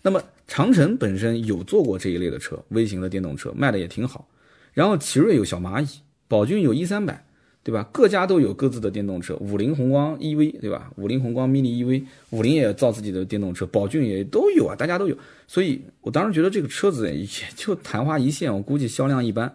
[0.03, 4.29] 那么长城本身有做过这一类的车，微型的电动车卖的也挺好。
[4.73, 7.27] 然后奇瑞有小蚂蚁，宝骏有一三百，
[7.69, 7.87] 对吧？
[7.93, 9.37] 各家都有各自的电动车。
[9.37, 10.91] 五菱宏光 EV，对吧？
[10.97, 15.15] 五菱宏光 mini EV，五菱也造自己的电动车，宝骏也都有啊，大家都有。
[15.47, 19.55] 所以我当时觉得这个车子也 就昙花一现，我估计销量一般。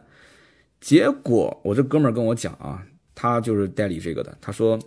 [0.79, 2.85] 结果我这哥们儿跟我讲啊。
[3.15, 4.37] 他就是代理这个的。
[4.41, 4.77] 他说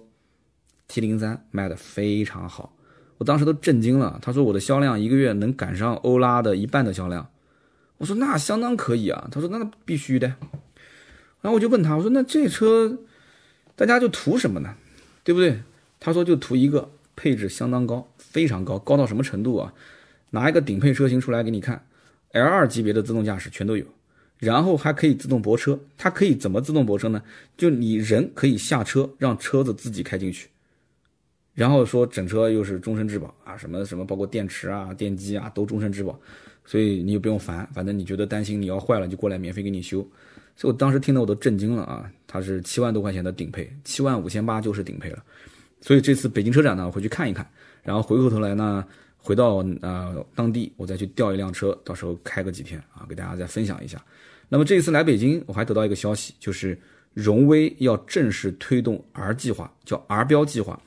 [0.88, 2.76] ，T 零三卖的非常好，
[3.18, 4.18] 我当时都震惊了。
[4.20, 7.28] 他说我的销量一个月能赶上欧拉的一半的销量。
[7.98, 9.28] 我说那相当可以啊。
[9.30, 10.26] 他说那必须的。
[11.40, 12.98] 然后我就问他，我说那这车
[13.76, 14.74] 大家就图什么呢？
[15.22, 15.60] 对不对？
[16.00, 19.72] 他说就图一个配置相当高，非常高，高到什么程度啊？
[20.30, 21.86] 拿一个顶配车型出来给你看
[22.32, 23.86] ，L 二级别的自动驾驶全都有。
[24.38, 27.22] 然后还可以自动泊车，它可以怎么自动泊车呢？
[27.56, 30.48] 就你人可以下车，让车子自己开进去。
[31.54, 36.20] 然后说整车又是终身质保啊，什么什么包括电池啊、电机啊都终身质保，
[36.66, 40.06] 所以你也不用烦，反正你觉得担心你要坏了就过来免费给你修。
[40.56, 42.10] 所以我当时听得我都震惊了啊！
[42.26, 45.22] 它是七万多块钱的顶配，七万五千八就是顶配了。
[45.80, 47.46] 所以这次北京车展呢，我回去看一看，
[47.82, 48.82] 然后回过头来呢，
[49.18, 54.02] 回到呃当地我再去调一辆车，到时候开个几天啊，给大家再分享一下。
[54.48, 56.76] 那么这一次来北京，我还得到一个消息，就是
[57.12, 60.80] 荣威要正式推动 R 计划，叫 R 标计划，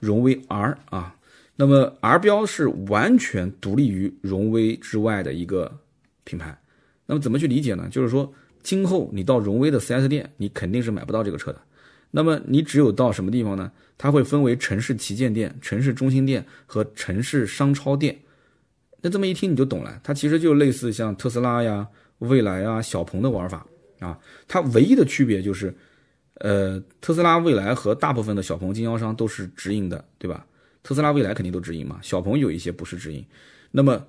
[0.00, 1.14] 荣威 R 啊。
[1.60, 5.76] 那么 R 标是完全独立于荣威之外的一个
[6.22, 6.56] 品牌。
[7.04, 7.88] 那么怎么去理解呢？
[7.90, 8.32] 就是说，
[8.62, 11.60] 今后你到荣威的 4S 店，你肯定是买不到这个车的。
[12.12, 13.72] 那么你只有到什么地方呢？
[13.98, 18.16] 它会分为城市旗舰店、城市中心店和城市商超店。
[19.00, 21.88] 那这么一听你就懂了，它其实就类似像特斯拉呀。
[22.20, 23.64] 蔚来啊，小鹏的玩法
[24.00, 25.72] 啊，它唯一的区别就是，
[26.34, 30.44] 呃，特斯拉、蔚来和大部分的小鹏经销商都是直营的，对吧？
[30.88, 33.22] 特斯拉、未来肯定都直营嘛，小鹏有一些不是直营。
[33.70, 34.02] 那么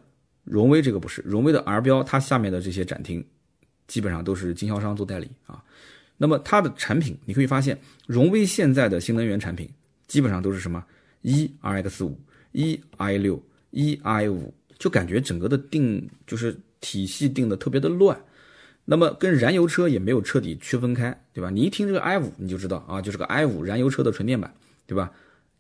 [0.45, 3.21] 荣威这个不是，荣威的 R 标，它下面的这些展厅，
[3.85, 5.61] 基本上都是经销商做代理啊。
[6.15, 7.77] 那么它的产品，你可以发现，
[8.07, 9.69] 荣威现在的新能源产品
[10.07, 10.81] 基本上都是什么
[11.21, 12.17] 一 RX 五、
[12.53, 18.17] 一 i 六、一 i 五，就感觉整个的定就是体系定的特别的乱。
[18.85, 21.49] 那么跟燃油车也没有彻底区分开，对吧？
[21.49, 24.53] 你一听这个 i 五，你就知道啊，就是个 i 五燃油车的纯电版，
[24.87, 25.11] 对吧？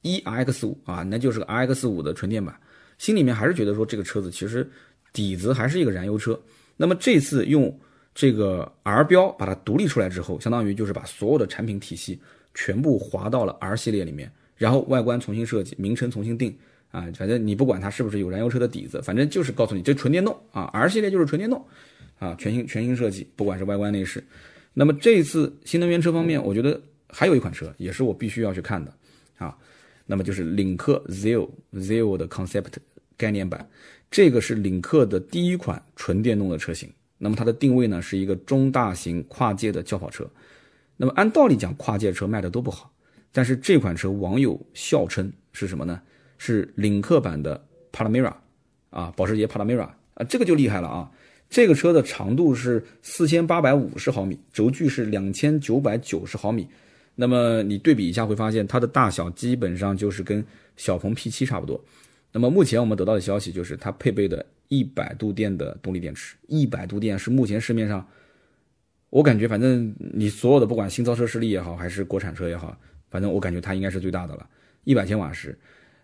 [0.01, 2.55] 一 RX 五啊，那就是个 RX 五的纯电版，
[2.97, 4.69] 心里面还是觉得说这个车子其实
[5.13, 6.39] 底子还是一个燃油车。
[6.77, 7.77] 那么这次用
[8.13, 12.19] 这个 R 标把它独立出来之后，相当于就是把所有的产品体系
[12.53, 16.57] 全部划到了 R 系列里面，然后外观重新设计，名称重新定
[16.91, 21.65] 啊，反正你不管它是不是有燃油车的底子，反正就是告诉你这纯电动啊，R 系列就是纯电动。
[22.19, 24.21] 啊，全新全新设计，不管是外观内饰。
[24.73, 26.77] 那么这次新能源车方面，我觉得
[27.07, 28.93] 还有一款车也是我必须要去看的。
[30.11, 32.73] 那么就是领克 Zeo Zeo 的 Concept
[33.15, 33.69] 概念版，
[34.09, 36.91] 这个是领克的第一款纯电动的车型。
[37.19, 40.27] 那么它的定位呢是一个中大型跨界的轿跑车。
[40.97, 42.91] 那么按道理讲，跨界车卖的都不好，
[43.31, 46.01] 但是这款车网友笑称是什么呢？
[46.39, 48.33] 是领克版的 Panamera
[48.89, 51.11] 啊，保时捷 Panamera 啊，这个就厉害了啊。
[51.51, 56.67] 这个车的长度是四千八百五十毫米，轴距是两千九百九十毫米。
[57.19, 60.41] 那么你对比一下，会发现它的大小基本上就是跟
[60.77, 61.83] 小鹏 P7 差不多。
[62.31, 68.07] 那么目前我们得到的消息就是，它配备的一百度电的动力电池，一百度电是目前市面上，
[69.09, 72.77] 我感觉反正你所有的不管新造车势力也好，还是国产车也好，
[73.09, 74.49] 反正我感觉它应该是最大的了，
[74.85, 75.57] 一百千瓦时。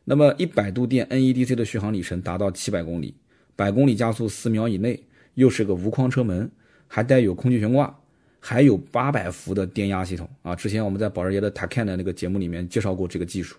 [0.03, 3.15] 那么一百度电 NEDC 的续航里程达到七百公里，
[3.55, 5.01] 百公里加速四秒以内。
[5.35, 6.49] 又是个无框车门，
[6.87, 7.99] 还带有空气悬挂，
[8.47, 10.55] 还有八百伏的电压系统啊！
[10.55, 13.55] 之前我们在保时捷的 Taycan 的那个节目里面介绍过这个技术，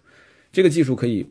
[0.53, 1.26] 这个技术可以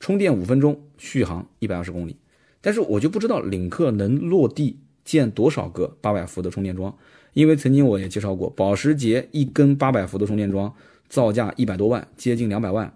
[0.00, 2.16] 充电五分钟，续航一百二十公里。
[2.60, 6.92] 但是我就不知道领克能落地建多少个八百伏的充电桩，
[7.34, 10.74] 因为曾经我也介绍过，保时捷一根八百伏的充电桩
[11.08, 12.92] 造价一百多万，接近两百万，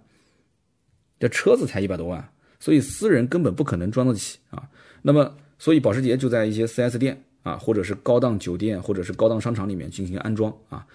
[1.21, 2.29] 这车子才一百多万，
[2.59, 4.69] 所以私人根本不可能装得起啊。
[5.01, 5.37] 那么。
[5.59, 10.87] 所以保时捷就在一些 4S 店啊，或者是高档酒店，或者是高档商场里面进行安装啊。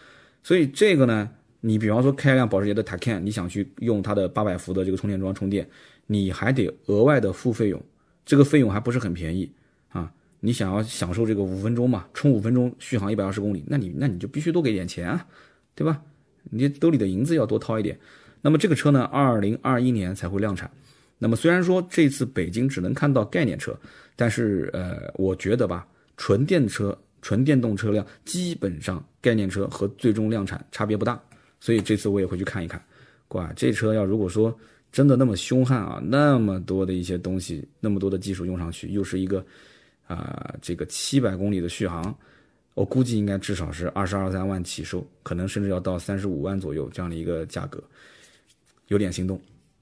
[0.44, 1.30] 所以这个呢，
[1.60, 5.68] 你比方说开一辆保时捷的 Taycan，你想去用它的800伏的这个充电桩充电，
[6.06, 7.82] 你还得额外的付费用，
[8.26, 9.52] 这个费用还不是很便宜
[9.90, 10.12] 啊。
[10.40, 15.26] 你想要享受这个五分钟嘛，充五分钟续航一百二十公里，那你那你就必须多给点钱啊，
[15.76, 16.02] 对吧？
[16.50, 18.00] 你兜里的银子要多掏一点。
[18.42, 20.72] 那么这个车呢，二零二一年才会量产。
[21.18, 23.78] 那么虽然说这次北京只能看到概念车。
[24.20, 25.86] 但是，呃，我觉得吧，
[26.18, 31.22] 纯电车、纯电动车辆基本上概念车和最终量产差别不大，
[31.60, 32.84] 所以这次我也会去看一看。
[33.30, 34.58] 哇，这车要如果说
[34.92, 39.46] 真的那么凶悍啊，那么多的一些东西，那么多的技术用上去，又是一个
[40.08, 42.18] 啊，这个七百公里的续航，
[42.74, 47.84] 我估计应该至少是二十二三万起售，可能甚至要到三十五万左右这样的一个价格，
[48.88, 49.40] 有点心动，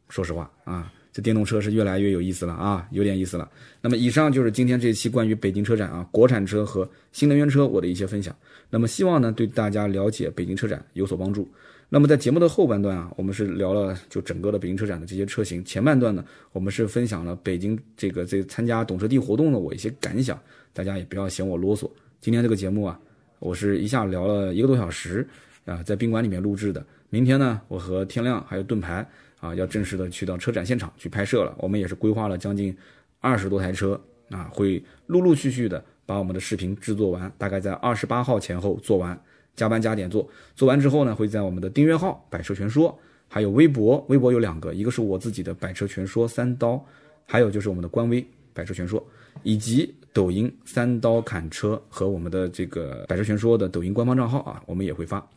[0.10, 0.92] 说实话啊。
[1.16, 3.50] 这电动车是越来越有意思了啊，有点意思了。
[3.80, 8.36] 那么以上就是今天这期关于北京车展啊，国产车和新能源车我的一些分享。
[8.70, 11.50] 那么希望呢对大家了解北京车展有所帮助。
[11.88, 15.64] 那么在节目的后半段啊，我们是聊了就整个的北京车展的这些车型。
[15.64, 20.38] 前半段呢，我们是分享了北京这个这参加懂车帝活动的我一些感想，
[20.74, 21.90] 大家也不要嫌我啰嗦。
[22.20, 23.00] 今天这个节目啊，
[23.40, 25.26] 我是一下聊了一个多小时
[25.64, 26.86] 啊，在宾馆里面录制的。
[27.10, 29.08] 明天呢，我和天亮还有盾牌。
[29.46, 31.56] 啊，要正式的去到车展现场去拍摄了。
[31.60, 32.76] 我们也是规划了将近
[33.20, 39.20] 二十多台车啊，会陆陆续续的把我们的视频制作完，大概在二十八号前后做完，
[39.56, 40.28] 加班加点做。
[40.56, 42.98] 做完之后呢，会在我们的订阅号“百车全说”，
[43.30, 46.84] 还有微博，微博有两个，一个是我自己的“百车全说三刀”，
[47.26, 49.04] 还有就是我们的官微“百车全说”，
[49.44, 55.28] 以及抖音“三刀砍车”和我们的这个“百车全说”的抖音官方账号啊，我们也会发。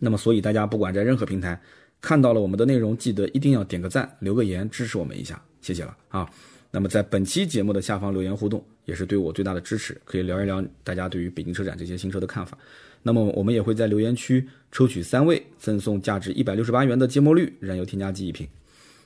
[0.00, 1.60] 那么，所以大家不管在任何平台。
[2.00, 6.28] 看到了我们的内容，记得一定要点个赞，留个言支持我们一下，谢谢了啊。
[6.70, 12.56] 那么在本期节目的下方留言互动，也是对我最大的支持，可以聊一聊大家对于北京车展这些新车的看法。
[13.02, 18.46] 那么我们也会在留言区抽取三位，赠送价值一百六十八元的芥末绿燃油添加剂一瓶。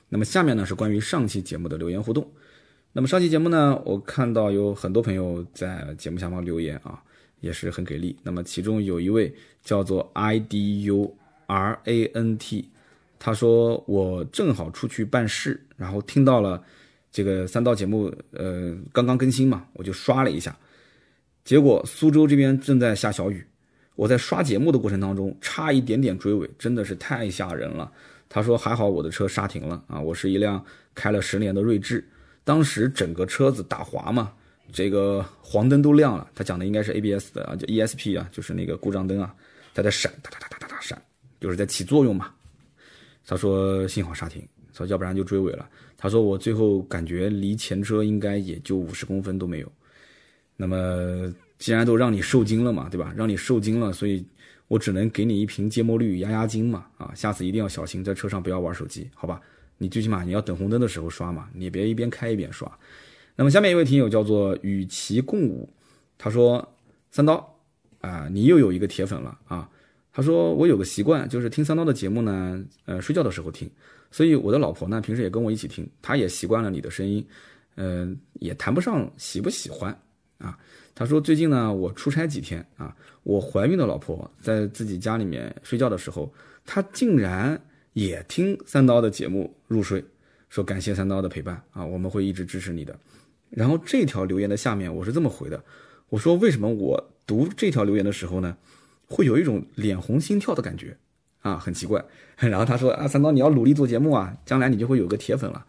[0.09, 2.29] 那么下面呢是关于上期节目的留言互动。
[2.91, 7.01] 那么上期节目呢，我看到有很多朋友在节目下方留言啊，
[7.39, 8.15] 也是很给力。
[8.23, 9.33] 那么其中有一位
[9.63, 11.15] 叫做 I D U
[11.47, 12.69] R A N T。
[13.25, 16.61] 他说：“我正好出去办事，然后听到了
[17.09, 20.53] 这个三刀节目，呃，刚刚更新嘛，我就刷了一下。
[21.45, 23.41] 结果苏州这边正在下小雨，
[23.95, 27.89] 我在刷节目的过程当中差一点点追尾，真的是太吓人了。”
[28.27, 30.61] 他说：“还好我的车刹停了啊，我是一辆
[30.93, 32.05] 开了十年的锐志，
[32.43, 34.33] 当时整个车子打滑嘛，
[34.73, 39.33] 这个黄灯都亮了，他讲的应该是 ABS 的啊，叫 ESP 啊，就是那个故障灯啊，
[39.73, 41.01] 它在闪，哒哒哒哒哒哒闪，
[41.39, 42.29] 就是在起作用嘛。
[43.25, 45.69] 他说幸好刹停，说要不然就追尾了。
[45.97, 49.71] 他说我最后感觉离前车应该也就五十公分都没有。
[50.57, 53.13] 那么既然都让你受惊了嘛，对吧？
[53.15, 54.25] 让你受惊了，所以
[54.67, 56.85] 我只能给你一瓶芥末绿压压惊嘛。
[56.97, 59.41] 啊，下次一定要小心，在车上不要玩手机，好吧？
[59.77, 62.69] 你最起码你要等红灯的时候刷嘛，你别一边开一边刷。
[63.35, 65.67] 那么下面一位听友叫做与其共舞，
[66.17, 66.75] 他说
[67.09, 67.57] 三刀
[68.01, 69.69] 啊，你又有一个铁粉了啊。
[70.13, 73.69] 他说我有个习惯，就是听三刀的节目呢，呃，睡觉的时候听。
[74.11, 77.25] 所以我的老婆呢，平时也跟我一起听，她也习惯了你的声音，
[77.77, 79.91] 嗯，也谈不上喜不喜欢
[80.37, 80.55] 啊。
[80.93, 86.31] 他说最近呢，我出差几天啊，我怀孕的老婆在自己家里面睡觉的时候，
[86.63, 87.59] 她竟然
[87.93, 90.05] 也听三刀的节目入睡，
[90.49, 92.95] 说感谢三刀的陪伴啊，我们会一直支持你的。
[93.49, 95.63] 然后这条留言的下面我是这么回的，
[96.09, 98.55] 我说为什么我读这条留言的时候呢，
[99.13, 100.97] 会有一种脸红心跳的感觉
[101.41, 102.03] 啊，很奇怪。
[102.37, 105.63] 然后他说啊，三刀你要努力做节目啊，将来你就会有个铁粉了。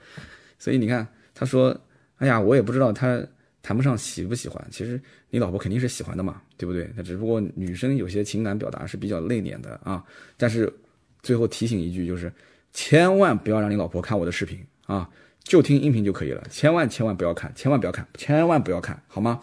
[0.59, 1.79] 所以你看，他说，
[2.17, 3.23] 哎呀，我也不知道他
[3.63, 4.99] 谈不上喜不喜欢，其实
[5.31, 6.91] 你老婆肯定是喜欢的嘛，对不对？
[6.97, 10.03] 那只不过女生有些情感表达是比较内敛的啊。
[10.37, 10.73] 但是
[11.23, 12.33] 最后提醒一句，就是
[12.73, 15.09] 千万不要让你老婆看我的视频啊。
[15.43, 19.41] 就听音频就可以了，千万千万不要看，千万不要看，千万不要看，好吗？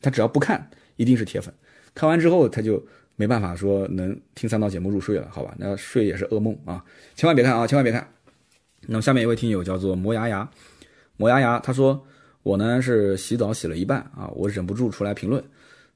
[0.00, 1.52] 他只要不看，一定是铁粉。
[1.94, 2.82] 看完之后，他就
[3.16, 5.54] 没办法说能听三刀节目入睡了，好吧？
[5.58, 6.84] 那睡也是噩梦啊！
[7.14, 8.06] 千万别看啊，千万别看。
[8.82, 10.48] 那么下面一位听友叫做磨牙牙，
[11.16, 12.00] 磨牙牙，他说
[12.42, 15.42] 我呢是洗澡洗了一半啊，我忍不住出来评论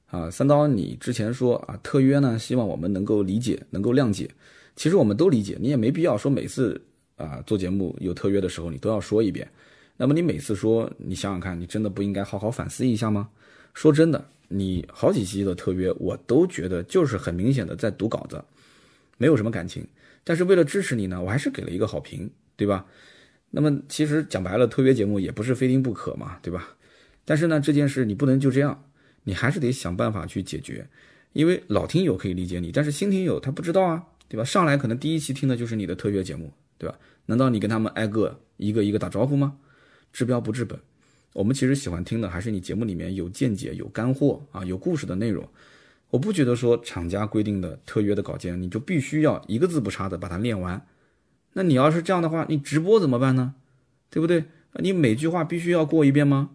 [0.07, 4.29] 啊，三刀，你之前说啊特约呢，希望我们能够理解，能够谅解，
[4.75, 6.81] 其实我们都理解，你也没必要说每次。
[7.17, 9.47] 啊，做节目有特约的时候，你都要说一遍。
[9.95, 13.29] 那么你每次说，你想想看，你真的不应该好好反思一下吗？
[13.75, 18.43] 说真的，你好几期的特约，我都觉得就是很明显的在读稿子，
[19.17, 19.87] 没有什么感情。
[20.23, 22.85] 但是为了支持你呢，我还是给了一个好评，对吧？
[23.49, 26.75] 那么其实讲白了，特约节目也不是非听不可嘛，对吧？
[27.25, 28.83] 但是呢，这件事你不能就这样，
[29.23, 30.87] 你还是得想办法去解决。
[31.33, 34.43] 因为老听友可以理解你，但是新听友他不知道啊，对吧？
[34.43, 36.51] 上来可能第一期听的就是你的特约节目。
[36.81, 36.97] 对吧？
[37.27, 39.55] 难道你跟他们挨个一个一个打招呼吗？
[40.11, 40.79] 治标不治本。
[41.33, 45.47] 我们其实喜欢听的还是你节目里面有见解、有干货啊、有故事的内容。
[46.09, 50.85] 我不觉得说厂家规定的特约的稿件，你就必须要一个字不差的把它练完。
[51.53, 53.55] 那你要是这样的话，你直播怎么办呢？
[54.09, 54.43] 对不对？
[54.75, 56.51] 你每句话必须要过一遍吗？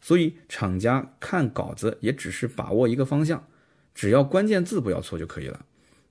[0.00, 3.46] 所以厂家看稿子也只是把握一个方向，
[3.94, 5.66] 只要关键字不要错就可以了。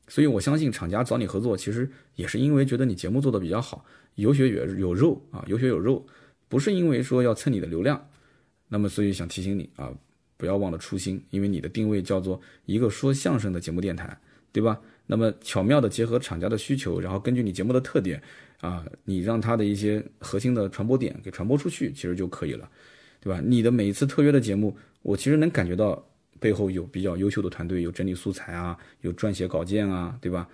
[0.09, 3.85] 所以，我相信厂家找你合作，其实也是因为觉得你节目做的比较好，
[4.15, 6.05] 有血有有肉啊，有血有肉，
[6.47, 8.08] 不是因为说要蹭你的流量。
[8.69, 9.91] 那么，所以想提醒你啊，
[10.37, 14.17] 不要忘了初心，因为你的定位叫做一个说相声的节目电台，
[14.53, 14.79] 对吧？
[15.05, 18.21] 那么巧妙的结合厂家的需求，然后根据你节目的特点
[18.61, 22.69] 啊，你让它的一些核心的传播点给传播出去，其实就可以了，
[23.19, 23.41] 对吧？
[23.43, 26.05] 你的每一次特约的节目，我其实能感觉到。
[26.41, 30.47] 背后有比较优秀的团队，有整理素材啊，有撰写稿件啊，对吧？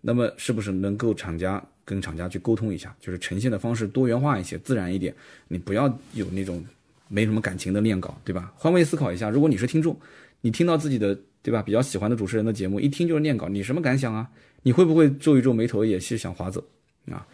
[0.00, 5.14] 那么是不是能够厂家跟厂家去沟通一下，就是呈现的方式多元化一些，自然一点？
[5.46, 6.64] 你不要有那种
[7.08, 8.52] 没什么感情的念稿，对吧？
[8.56, 9.98] 换位思考一下，如果你是听众，
[10.40, 14.30] 你听到自己的对吧比较喜欢的主持人的节目，一听就是念稿，你什么感想啊？
[14.62, 16.62] 你会不会皱一皱眉头，也是想划走
[17.10, 17.26] 啊？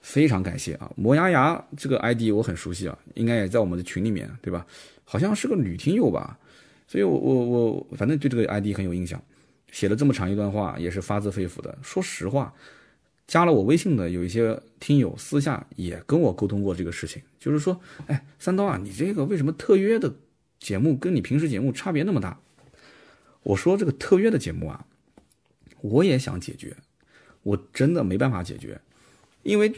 [0.00, 4.66] 非常感谢啊，磨牙牙这个 ID 我很熟悉啊，应该也在我们的群里面，对吧？
[5.04, 6.38] 好像是个女听友吧？
[6.88, 9.22] 所以，我我我反正对这个 ID 很有印象，
[9.70, 11.78] 写了这么长一段话，也是发自肺腑的。
[11.82, 12.52] 说实话，
[13.32, 20.14] 加了我微信的有一些听友私下也跟我沟通过这个事情，就是说，哎，三刀啊，你这个为什么特约的
[20.60, 22.38] 节目跟你平时节目差别那么大？
[23.42, 24.84] 我说这个特约的节目啊，
[25.80, 26.76] 我也想解决，
[27.42, 28.78] 我真的没办法解决，
[29.44, 29.72] 因为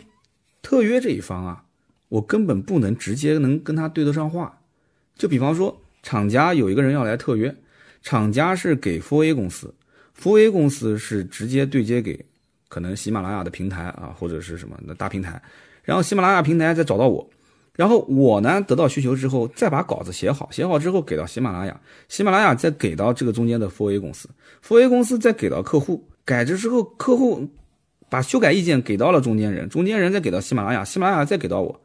[0.60, 1.64] 特约这一方啊，
[2.08, 4.60] 我根本不能直接能跟他对得上话，
[5.16, 5.80] 就比方说。
[6.02, 7.56] 厂家有一个人要来特约，
[8.02, 9.72] 厂家是给 f A 公司
[10.12, 12.26] f A 公司是直接对接给
[12.74, 15.40] 可能喜马拉雅的平台啊，或者是什么的大平台，
[15.84, 17.24] 然后喜马拉雅平台再找到我，
[17.76, 24.28] 然后我呢得到需求之后，再把稿子写好，写好之后给到喜马拉雅，喜马拉雅再给到这个中间的 f A 公司
[24.60, 27.48] f A 公司再给到客户，改制之后，客户
[28.10, 31.80] 把修改意见给到了中间人，中间人再给到喜马拉雅，喜马拉雅再给到我。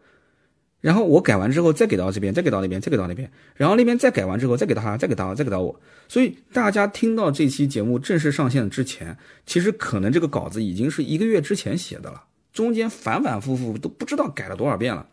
[0.82, 5.80] 然后我改完之后，再给到这边，再给到那边，再给到那边，然后那边再改完之后，再给到他，再给到，再给到我。
[6.08, 12.24] 所以大家听到这期节目正式上线之前，其实可能这个稿子已经是一个月之前写的了，
[12.54, 15.06] 中间反反复复都不知道改了多少遍了。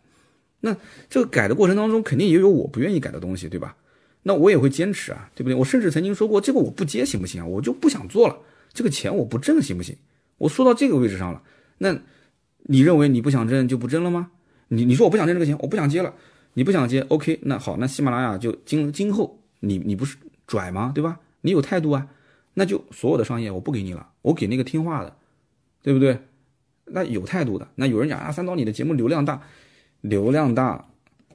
[0.61, 0.77] 那
[1.11, 3.77] 这个改的过程当中，肯定也有我不愿意改的东西，对吧？
[4.23, 5.55] 那我也会坚持啊，对不对？
[5.55, 7.47] 我甚至曾经说过，这个我不接行不行啊？
[7.47, 8.37] 我就不想做了，
[8.73, 9.97] 这个钱我不挣行不行？
[10.39, 11.43] 我说到这个位置上了，
[11.79, 11.97] 那
[12.63, 14.31] 你认为你不想挣就不挣了吗？
[14.69, 16.15] 你你说我不想挣这个钱，我不想接了，
[16.55, 20.17] 你不想接，OK，那好，那喜马拉雅就今今后你你不是
[20.47, 20.93] 拽吗？
[20.95, 21.21] 对吧？
[21.43, 22.09] 你有态度啊，
[22.55, 25.17] 那就所有的商业我不给你了，我给那个听话的，
[25.83, 26.19] 对不对？
[26.85, 29.43] 那有态度的，那有人讲啊，三刀你的节目流量大，
[30.01, 30.85] 流量大，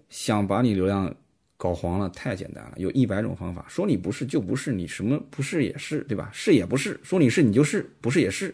[0.09, 1.13] 想把你流量
[1.57, 6.29] 搞黄了太简单了，有一百种方法，说你不是就不是，你什么不是也是，对吧？
[6.33, 8.53] 是也不是，说你是你就是，不是也是，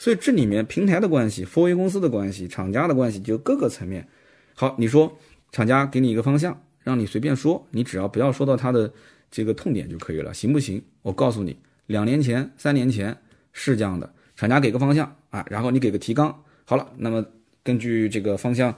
[0.00, 4.08] 所以这里面平台的关系、4A 公司的关系、厂家的关系，就各个层面。
[4.54, 5.14] 好，你说
[5.52, 8.90] 厂家给你一个方向，让你随便说，你只要不要说到他的
[9.30, 10.82] 这个痛点就可以了，行不行？
[11.02, 11.54] 我告诉你，
[11.86, 13.14] 两年前、三年前
[13.52, 14.10] 是这样的。
[14.36, 17.22] 厂家给个方向啊，然后你给个提纲，好了，那么
[17.62, 18.74] 根据这个方向，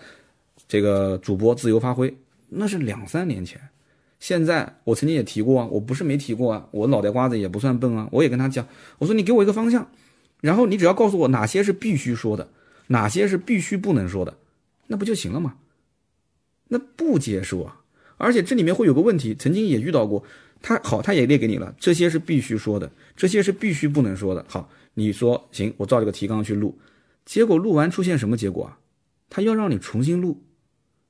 [0.66, 2.12] 这个主播自由发挥，
[2.48, 3.60] 那是两三年前。
[4.18, 8.66] 现在我曾经也提过啊，我不是没提过啊，我脑袋瓜子也不算笨啊，我也跟他讲，
[8.98, 9.88] 我说你给我一个方向，
[10.42, 12.50] 然后你只要告诉我哪些是必须说的，
[12.88, 14.36] 哪些是必须不能说的，
[14.88, 15.54] 那不就行了吗？
[16.68, 17.80] 那不接受啊，
[18.18, 20.22] 而且这里面会有个问题，曾经也遇到过，
[20.60, 24.68] 他好，他也列给你了，这些是必须说的，这些是必须不能说的，好。
[24.94, 26.78] 你说行，我照这个提纲去录，
[27.24, 28.78] 结果录完出现什么结果啊？
[29.30, 30.42] 他要让你重新录，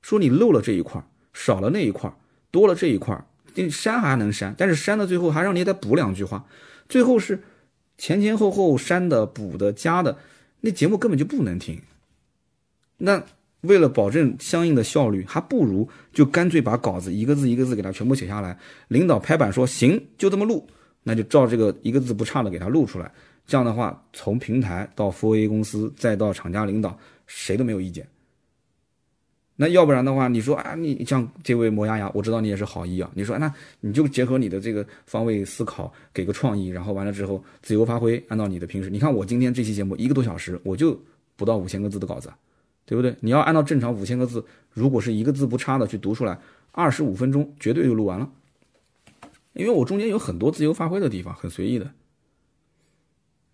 [0.01, 2.09] 说你漏了这一块，少了那一块，
[2.49, 6.45] 多了这一块，你删还能删，但是删到最后还让你再补两句话，
[6.87, 7.43] 最后是
[7.97, 10.17] 前前后后删的、补的、加的，
[10.61, 11.81] 那节目根本就不能听。
[12.97, 13.23] 那
[13.61, 18.57] 为了保证相应的效率，还不如就干脆把稿子一个字一个字给他全部写下来，
[18.87, 20.67] 领导拍板说行，就这么录，
[21.03, 23.11] 那就照这个一个字不差的给他录出来。
[23.45, 26.97] 这样的话，从平台到 4A 公司，再到厂家领导，
[27.27, 28.07] 谁都没有意见。
[29.55, 33.09] 那要不然的话，你说啊，你像这位磨牙牙，我知道你也是好意啊。
[33.13, 38.89] 你说那你就结合你的这个方位思考，给个创意，然后完了之后自由发挥，按照你的平时。
[38.89, 40.99] 你看我今天这期节目一个多小时，我就
[41.35, 42.33] 不到五千个字的稿子，
[42.85, 43.15] 对不对？
[43.19, 46.39] 你要按照正常五千个字，如果是一个字不差的去读出来，
[46.71, 48.27] 二十五分钟绝对就录完了。
[49.53, 51.91] 因为我中间有很多自由发挥的地方，很随意的。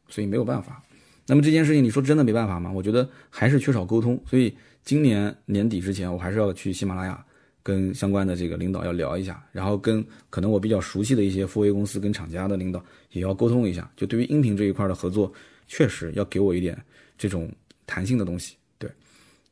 [0.07, 0.81] 所以没有办法，
[1.27, 2.71] 那么这件事情你说真的没办法吗？
[2.71, 4.17] 我觉得还是缺少沟通。
[4.26, 7.23] 所以今年年底之前，我还是要去喜马拉雅
[7.61, 13.89] 跟相关的这个领导要聊一下，然后跟可能我比较熟悉的一些富 A 公司跟厂家的领导也要沟通一下。
[13.95, 15.31] 就对于音频这一块的合作，
[15.68, 16.76] 确实要给我一点
[17.18, 17.51] 这种
[17.85, 18.56] 弹性的东西。
[18.77, 18.89] 对，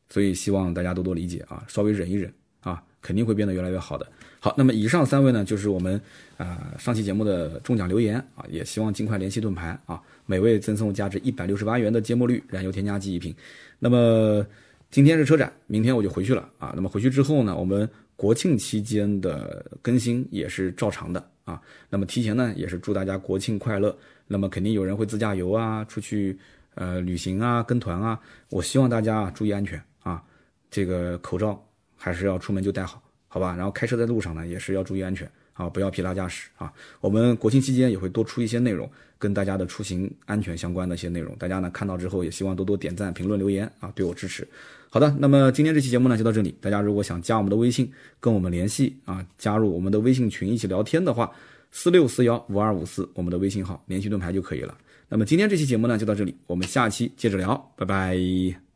[0.10, 4.08] 所以希望大家多多理解啊，稍微忍一忍啊，肯定会变得越来越好的。
[4.40, 6.00] 好，那么以上三位呢，就是我们
[6.38, 10.02] 啊上期节目的中奖留言啊，也希望尽快联系盾牌啊。
[10.26, 13.36] 每位赠送价值一百六十八元的芥末绿燃油添加剂一瓶。
[13.80, 14.46] 那么
[14.90, 16.72] 今天是车展，明天我就回去了啊。
[16.76, 21.62] 那么回去之后呢，我们国庆期间的更新也是照常的啊。
[21.90, 23.96] 那么提前呢，也是祝大家国庆快乐。
[24.28, 26.38] 那么肯定有人会自驾游啊，出去
[26.76, 28.20] 呃旅行啊，跟团啊。
[28.50, 30.24] 我希望大家啊注意安全啊，
[30.72, 31.62] 这个口罩
[31.96, 33.56] 还是要出门就戴好，好吧？
[33.56, 36.72] 然后开车在路上呢，也是要注意安全啊，不要疲劳驾驶啊。
[37.02, 38.90] 我们国庆期间也会多出一些内容。
[39.20, 44.48] 跟大家的出行安全相关的一些内容，大家呢看到之后也希望多多点赞、评论、留言啊，对我支持。
[44.90, 46.56] 好的，那么今天这期节目呢就到这里。
[46.62, 51.32] 大家如果想加我们的微信跟我们联系啊，加入我们的微信群一起聊天的话，
[51.72, 54.76] 四六四幺五二五四我们的微信号联系盾牌就可以了。
[55.10, 58.67] 那么今天这期节目呢就到这里，我们下期接着聊，拜拜。